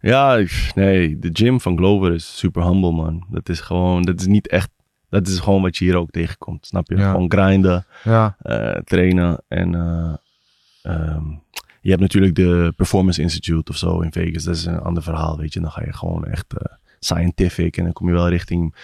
[0.00, 0.44] Ja,
[0.74, 3.26] nee, de gym van Glover is super humble, man.
[3.30, 4.70] Dat is gewoon, dat is niet echt,
[5.08, 6.96] dat is gewoon wat je hier ook tegenkomt, snap je?
[6.96, 7.10] Ja.
[7.10, 10.14] Gewoon grinden, Ja, eh, trainen en eh,
[10.82, 11.24] ehm,
[11.80, 14.44] je hebt natuurlijk de Performance Institute of zo in Vegas.
[14.44, 15.60] Dat is een ander verhaal, weet je.
[15.60, 18.74] Dan ga je gewoon echt eh, scientific en dan kom je wel richting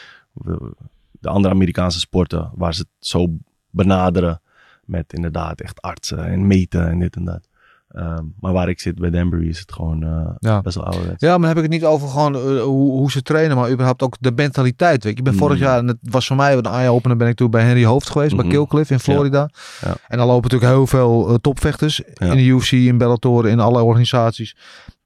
[1.20, 3.26] de andere Amerikaanse sporten waar ze het zo
[3.70, 4.40] benaderen
[4.84, 7.48] met inderdaad echt artsen en meten en dit en dat.
[7.92, 10.60] Ehm, maar waar ik zit bij Danbury is het gewoon eh, Ja.
[10.60, 11.20] best wel ouderwets.
[11.20, 13.56] ja maar dan heb ik het niet over gewoon eh, hoe, hoe ze trainen.
[13.56, 15.04] Maar überhaupt ook de mentaliteit.
[15.04, 15.18] Weet je.
[15.18, 15.62] Ik ben vorig Mm.
[15.62, 18.34] jaar, en het was voor mij een eye-opener, ben ik toen bij Henry Hoofd geweest.
[18.36, 18.54] Bij Mhm.
[18.54, 19.48] Killcliff in Florida.
[19.84, 19.94] Ja.
[20.08, 22.00] En dan lopen natuurlijk heel veel eh, topvechters.
[22.00, 24.56] In de UFC, in Bellator, in alle organisaties.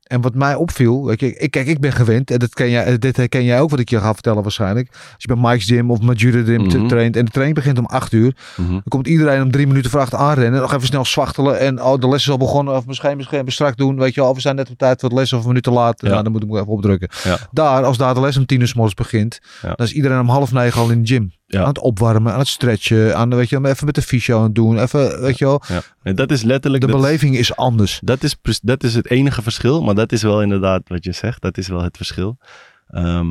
[0.07, 2.85] En wat mij opviel, weet je, ik, kijk, ik ben gewend, en dat ken jij,
[2.85, 4.89] eh, dit herken jij ook, wat ik je ga vertellen waarschijnlijk.
[4.93, 6.87] Als je bij Mike's Gym of Majura Gym Mhm.
[6.87, 8.71] traint en de training begint om acht uur, Mhm.
[8.71, 12.01] dan komt iedereen om drie minuten voor acht aanrennen, nog even snel zwachtelen en oh,
[12.01, 14.57] de les is al begonnen, of misschien, misschien strak doen, weet je wel, we zijn
[14.57, 16.09] net op tijd voor de les of een minuut te laat, Ja.
[16.09, 17.09] nou, dan moet ik even opdrukken.
[17.25, 17.39] Ja.
[17.51, 19.73] Daar, als daar de les om tien uur 's morgens begint, Ja.
[19.75, 21.33] dan is iedereen om half negen al in de gym.
[21.47, 21.61] Ja.
[21.61, 24.55] Aan het opwarmen, aan het stretchen, aan, weet je, even met de fysio aan het
[24.55, 25.80] doen, even, weet je wel, Ja.
[26.03, 26.82] En dat is letterlijk...
[26.82, 28.01] de is- beleving is anders.
[28.05, 31.42] Dat is, dat is het enige verschil, maar dat is wel inderdaad wat je zegt.
[31.42, 32.38] Dat is wel het verschil.
[32.86, 33.28] Ehm,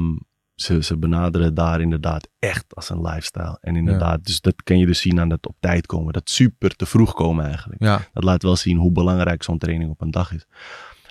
[0.56, 3.58] ze, ze benaderen daar inderdaad echt als een lifestyle.
[3.62, 6.14] En inderdaad, dus dat kan je dus zien aan dat op tijd komen.
[6.14, 7.84] Dat super te vroeg komen eigenlijk.
[7.84, 10.46] Ja, Dat laat wel zien hoe belangrijk zo'n training op een dag is.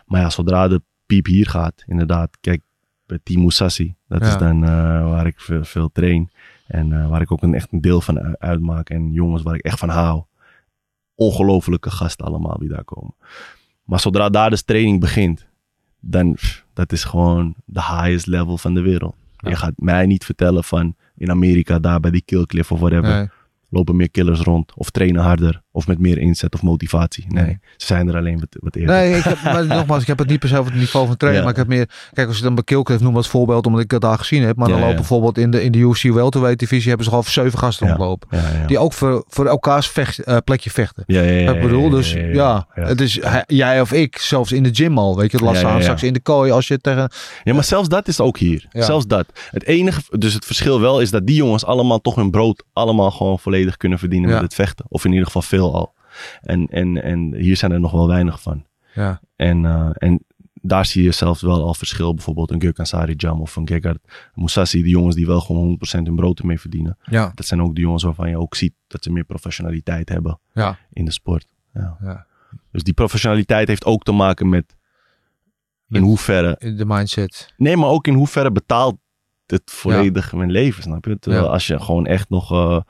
[0.07, 2.63] Maar ja, zodra de piep hier gaat, inderdaad, kijk,
[3.07, 4.71] bij Musashi, dat is dan eh,
[5.11, 6.31] waar ik veel, veel train.
[6.67, 8.91] En eh, waar ik ook een, echt een deel van uitmaak.
[8.91, 10.23] En jongens waar ik echt van hou.
[11.15, 13.15] ongelofelijke gasten allemaal die daar komen.
[13.85, 15.47] Maar zodra daar de training begint,
[16.01, 19.15] dan pff, dat is gewoon de highest level van de wereld.
[19.37, 23.29] Je gaat mij niet vertellen van in Amerika daar bij die killcliff of whatever Nee.
[23.69, 27.25] lopen meer killers rond of trainen harder of met meer inzet of motivatie.
[27.29, 27.59] Nee, Nee.
[27.77, 28.95] ze zijn er alleen wat, wat eerder.
[28.95, 31.17] Nee, ik heb, maar nogmaals, ik heb het niet per se over het niveau van
[31.17, 31.43] trainen.
[31.43, 31.49] Ja.
[31.49, 31.89] Maar ik heb meer...
[32.13, 34.57] Kijk, als je dan bij Killcliff noemt als voorbeeld, omdat ik het daar gezien heb.
[34.57, 37.25] Maar dan Ja, lopen bijvoorbeeld in de, in de UFC welterweight divisie hebben ze gewoon
[37.27, 38.29] zeven gasten rondlopen.
[38.67, 41.03] Die ook voor, voor elkaars vecht, eh, plekje vechten.
[41.07, 42.83] ja, ja, ja, ik bedoel, dus ja, ja, ja, ja.
[42.87, 45.17] het is hij- jij of ik, zelfs in de gym al.
[45.17, 45.81] Weet je, het ja, ja.
[45.81, 47.11] straks in de kooi als je tegen...
[47.45, 48.67] Ja, maar zelfs dat is ook hier.
[48.71, 48.83] Ja.
[48.83, 49.27] Zelfs dat.
[49.51, 53.11] Het enige, dus het verschil wel is dat die jongens allemaal toch hun brood allemaal
[53.11, 54.35] gewoon volledig kunnen verdienen Ja.
[54.35, 54.85] met het vechten.
[54.89, 55.95] Of in ieder geval veel al.
[56.41, 58.65] En, en, en hier zijn er nog wel weinig van.
[58.95, 60.25] Ja, En, eh, en
[60.67, 62.15] daar zie je zelfs wel al verschil.
[62.15, 63.99] Bijvoorbeeld een Gökhan Sari Jam of een Gegard
[64.35, 64.83] Moussassi.
[64.83, 66.99] Die jongens die wel gewoon 100% hun brood ermee verdienen.
[67.05, 70.41] ja, Dat zijn ook de jongens waarvan je ook ziet dat ze meer professionaliteit hebben
[70.53, 70.79] ja.
[70.93, 71.47] in de sport.
[71.75, 71.97] Ja.
[72.03, 72.27] Ja.
[72.73, 74.77] Dus die professionaliteit heeft ook te maken met
[75.89, 77.53] in hoeverre De mindset.
[77.57, 78.97] Nee, maar ook in hoeverre betaalt
[79.47, 81.19] het volledig mijn leven, snap je?
[81.19, 82.81] Terwijl als je gewoon echt nog eh,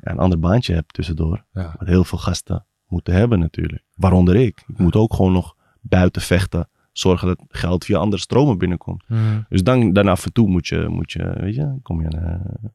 [0.00, 1.44] een ander baantje hebt tussendoor.
[1.52, 1.74] Ja.
[1.78, 3.82] Wat heel veel gasten moeten hebben natuurlijk.
[3.94, 4.64] Waaronder ik.
[4.68, 6.68] Ik moet ook gewoon nog buiten vechten.
[6.92, 9.04] Zorgen dat geld via andere stromen binnenkomt.
[9.08, 9.40] Mhm.
[9.48, 12.08] Dus dan, dan af en toe moet je, moet je weet je, kom je...
[12.08, 12.68] eh,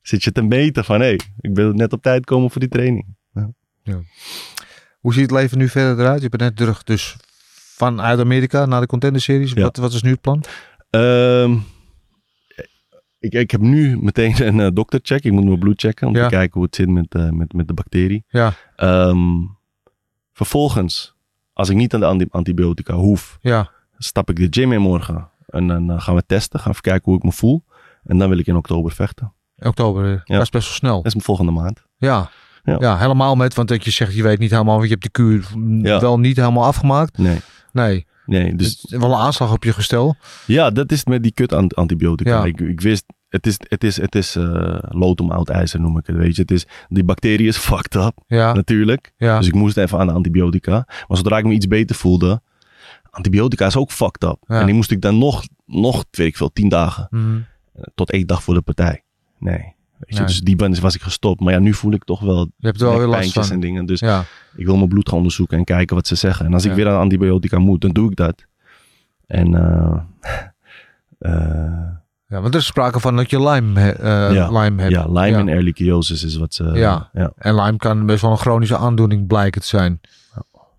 [0.00, 2.70] zit je te meten van, hé, hey, ik wil net op tijd komen voor die
[2.70, 3.16] training.
[4.98, 6.22] Hoe ziet het leven nu verder eruit?
[6.22, 7.16] Je bent net terug dus
[7.76, 9.52] vanuit Amerika naar de contender series.
[9.52, 9.62] Ja.
[9.62, 10.44] Wat, wat is nu het plan?
[10.90, 11.56] Ehm,
[13.18, 15.24] ik, ik heb nu meteen een eh, doktercheck.
[15.24, 16.22] Ik moet mijn bloed checken om Ja.
[16.22, 18.24] te kijken hoe het zit met, eh, met, met de bacterie.
[18.28, 19.18] Ja, Ehm,
[20.32, 21.14] vervolgens,
[21.52, 25.28] als ik niet aan de anti- antibiotica hoef, ja, stap ik de gym in morgen.
[25.46, 27.64] En dan eh, gaan we testen, gaan we kijken hoe ik me voel.
[28.04, 29.32] En dan wil ik in oktober vechten.
[29.58, 30.08] oktober.
[30.08, 30.34] Ja.
[30.36, 30.96] Dat is best wel snel.
[30.96, 31.84] Dat is mijn volgende maand.
[31.96, 32.30] Ja.
[32.62, 32.76] Ja.
[32.80, 32.98] Ja.
[32.98, 35.48] helemaal met, want dat je zegt, je weet niet helemaal, want je hebt de kuur
[35.82, 36.00] Ja.
[36.00, 37.18] wel niet helemaal afgemaakt.
[37.18, 37.38] Nee,
[37.72, 38.54] Nee, nee.
[38.54, 40.16] dus het is wel een aanslag op je gestel.
[40.46, 42.30] ja, dat is met die kut ant- antibiotica.
[42.30, 42.44] Ja.
[42.44, 45.98] Ik, ik wist, het is, het is, het is eh lood om oud ijzer noem
[45.98, 46.42] ik het, weet je.
[46.42, 49.12] Het is, die bacterie is fucked up, Ja, natuurlijk.
[49.16, 50.84] ja, Dus ik moest even aan de antibiotica.
[51.08, 52.40] Maar zodra ik me iets beter voelde,
[53.10, 54.36] antibiotica is ook fucked up.
[54.46, 54.60] Ja.
[54.60, 57.06] En die moest ik dan nog, nog, weet ik veel, tien dagen.
[57.10, 57.38] Mhm.
[57.94, 59.02] tot één dag voor de partij.
[59.38, 59.74] Nee.
[59.98, 60.26] Weet je, Nee.
[60.26, 61.40] Dus die ben, was ik gestopt.
[61.40, 63.54] Maar ja, nu voel ik toch wel je hebt wel weer last pijntjes van.
[63.54, 63.86] en dingen.
[63.86, 64.24] Dus Ja,
[64.56, 66.46] ik wil mijn bloed gaan onderzoeken en kijken wat ze zeggen.
[66.46, 68.44] En als ik weer aan antibiotica moet, dan doe ik dat.
[69.26, 69.98] En eh,
[71.18, 71.32] eh,
[72.26, 73.96] ja, want er is sprake van dat je Lyme,
[74.32, 74.60] Ja.
[74.60, 74.92] Lyme hebt.
[74.94, 75.38] ja, Lyme Ja.
[75.38, 76.64] en ehrlichiosis is wat ze...
[76.64, 77.10] Ja.
[77.12, 77.32] ja.
[77.36, 80.00] En Lyme kan best wel een chronische aandoening blijken te zijn.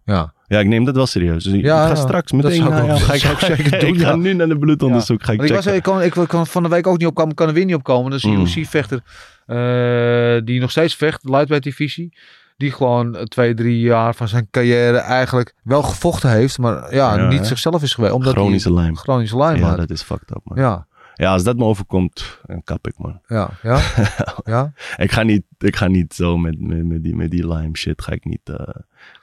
[0.10, 1.43] Ja, Ja, ik neem dat wel serieus.
[1.43, 1.95] Dus ik Ja, ga ja.
[1.95, 2.62] straks Dat meteen...
[2.66, 5.24] ik ja, ook- ga ik, zou ik zeker ik doen, ga nu naar de bloedonderzoek.
[5.24, 7.47] Ga ik ik, was, ik, kon, ik kon van de week ook niet opkomen, kan
[7.47, 8.14] er weer niet opkomen.
[8.14, 8.41] Is een Mm.
[8.41, 9.01] UFC-vechter
[9.45, 12.18] eh, die nog steeds vecht, lightweight divisie.
[12.57, 17.28] Die gewoon eh, twee, drie jaar van zijn carrière eigenlijk wel gevochten heeft, maar ja,
[17.28, 17.45] niet hè?
[17.45, 18.14] zichzelf is geweest.
[18.14, 18.95] Omdat Chronische Lyme.
[18.95, 20.57] chronische Lyme Ja, dat is fucked up, man.
[20.57, 23.22] Ja, Ja, als dat me overkomt, dan kap ik, man.
[23.28, 23.80] ja, ja.
[24.53, 24.72] ja.
[24.97, 28.01] Ik ga niet, ik ga niet zo met, met, met, die, met die Lyme shit,
[28.01, 28.55] ga ik niet eh,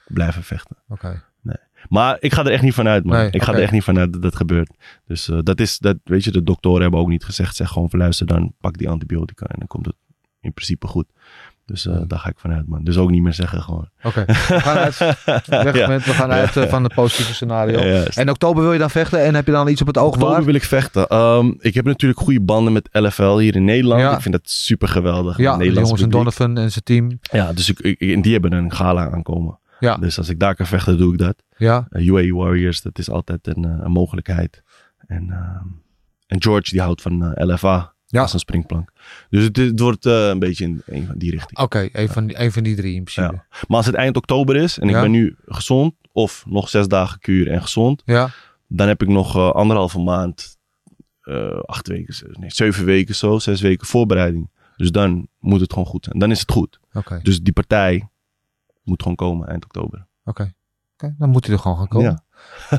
[0.07, 0.77] blijven vechten.
[0.89, 1.23] Oké.
[1.89, 3.17] Maar ik ga er echt niet vanuit, man.
[3.17, 4.71] Nee, ik ga er echt niet vanuit dat dat gebeurt.
[5.07, 7.89] Dus eh, dat is, dat, weet je, de doktoren hebben ook niet gezegd, zeg gewoon
[7.89, 9.95] verluister dan, pak die antibiotica en dan komt het
[10.41, 11.07] in principe goed.
[11.65, 12.85] Dus eh, daar ga ik vanuit, man.
[12.85, 13.89] Dus ook niet meer zeggen gewoon.
[14.03, 14.99] Oké, we gaan uit,
[15.65, 15.87] weg Ja.
[15.89, 17.81] met, we gaan uit eh, van het positieve scenario.
[17.81, 18.05] Ja.
[18.05, 20.29] En oktober wil je dan vechten en heb je dan iets op het oog Oktober
[20.29, 20.45] waar?
[20.45, 21.07] wil ik vechten.
[21.07, 24.15] Ehm, ik heb natuurlijk goede banden met LFL hier in Nederland.
[24.17, 25.37] Ik vind dat super geweldig.
[25.37, 26.11] Ja, de jongens en.
[26.11, 27.19] Donovan en zijn team.
[27.21, 29.59] Ja, dus ik, ik, en die hebben een gala aankomen.
[29.81, 31.43] Ja, Dus als ik daar kan vechten, doe ik dat.
[31.57, 34.63] ja, Uh, UAE Warriors, dat is altijd een, eh, een mogelijkheid.
[35.07, 35.67] En, ehm,
[36.27, 37.95] en George, die houdt van eh, LFA.
[38.09, 38.21] Ja.
[38.23, 38.91] als een springplank.
[39.31, 41.59] Dus het, het wordt eh, een beetje in, een van die richting.
[41.59, 43.35] oké, een, van die, een van die drie in principe.
[43.35, 43.45] Ja.
[43.69, 47.19] Maar als het eind oktober is en ik ben nu gezond, of nog zes dagen
[47.19, 48.31] kuur en gezond, Ja,
[48.69, 50.57] dan heb ik nog eh, anderhalve maand,
[51.21, 54.51] eh, acht weken, nee, zeven weken zo, zes weken voorbereiding.
[54.77, 56.19] Dus dan moet het gewoon goed zijn.
[56.19, 56.81] Dan is het goed.
[56.93, 57.21] oké.
[57.23, 58.09] Dus die partij
[58.87, 60.07] moet gewoon komen eind oktober.
[60.25, 60.53] Oké.
[60.97, 62.25] Dan moet hij er gewoon gaan komen.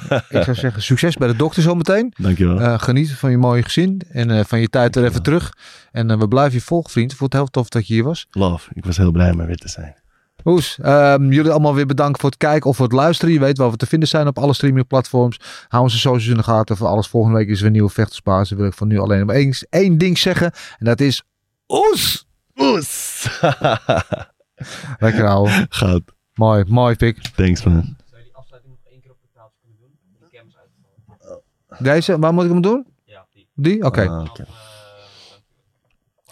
[0.09, 2.13] Ja, Ik zou zeggen, succes bij de dokter zometeen.
[2.17, 2.59] dankjewel.
[2.59, 5.53] Eh geniet van je mooie gezin en eh, van je tijd er even terug.
[5.91, 7.11] En eh, we blijven je volgen, vriend.
[7.11, 8.27] Ik vond het heel tof dat je hier was.
[8.31, 9.95] Love, ik was heel blij om er weer te zijn.
[10.43, 13.33] Oes, ehm, jullie allemaal weer bedankt voor het kijken of voor het luisteren.
[13.33, 15.39] Je weet waar we te vinden zijn op alle streamingplatforms.
[15.67, 17.07] Hou onze socials in de gaten voor alles.
[17.07, 18.57] Volgende week is er een nieuwe vechtersbasis.
[18.57, 20.51] wil ik van nu alleen maar één, één ding zeggen.
[20.77, 21.23] En dat is
[21.67, 22.27] Oes!
[22.55, 23.27] Oes!
[24.99, 25.65] Lekker ouwe.
[25.69, 26.01] Goud.
[26.33, 27.21] mooi, mooi pik.
[27.21, 27.95] Thanks man.
[31.79, 32.85] Deze, waar moet ik hem doen?
[33.53, 33.83] Die?
[33.83, 34.09] Oké.
[34.09, 34.45] Ah, oké.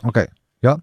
[0.05, 0.25] Oké,
[0.59, 0.79] ja.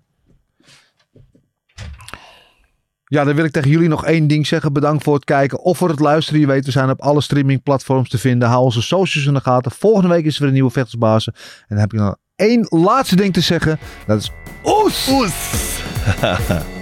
[3.05, 4.72] Ja, dan wil ik tegen jullie nog één ding zeggen.
[4.72, 6.40] Bedankt voor het kijken of voor het luisteren.
[6.40, 8.49] Je weet, we zijn op alle streamingplatforms te vinden.
[8.49, 9.70] Hou onze socials in de gaten.
[9.70, 11.32] Volgende week is er weer een nieuwe vechtersbazen.
[11.34, 13.78] En dan heb ik nog één laatste ding te zeggen.
[14.07, 14.30] Dat is
[14.64, 15.09] oes!
[15.09, 15.80] Oes.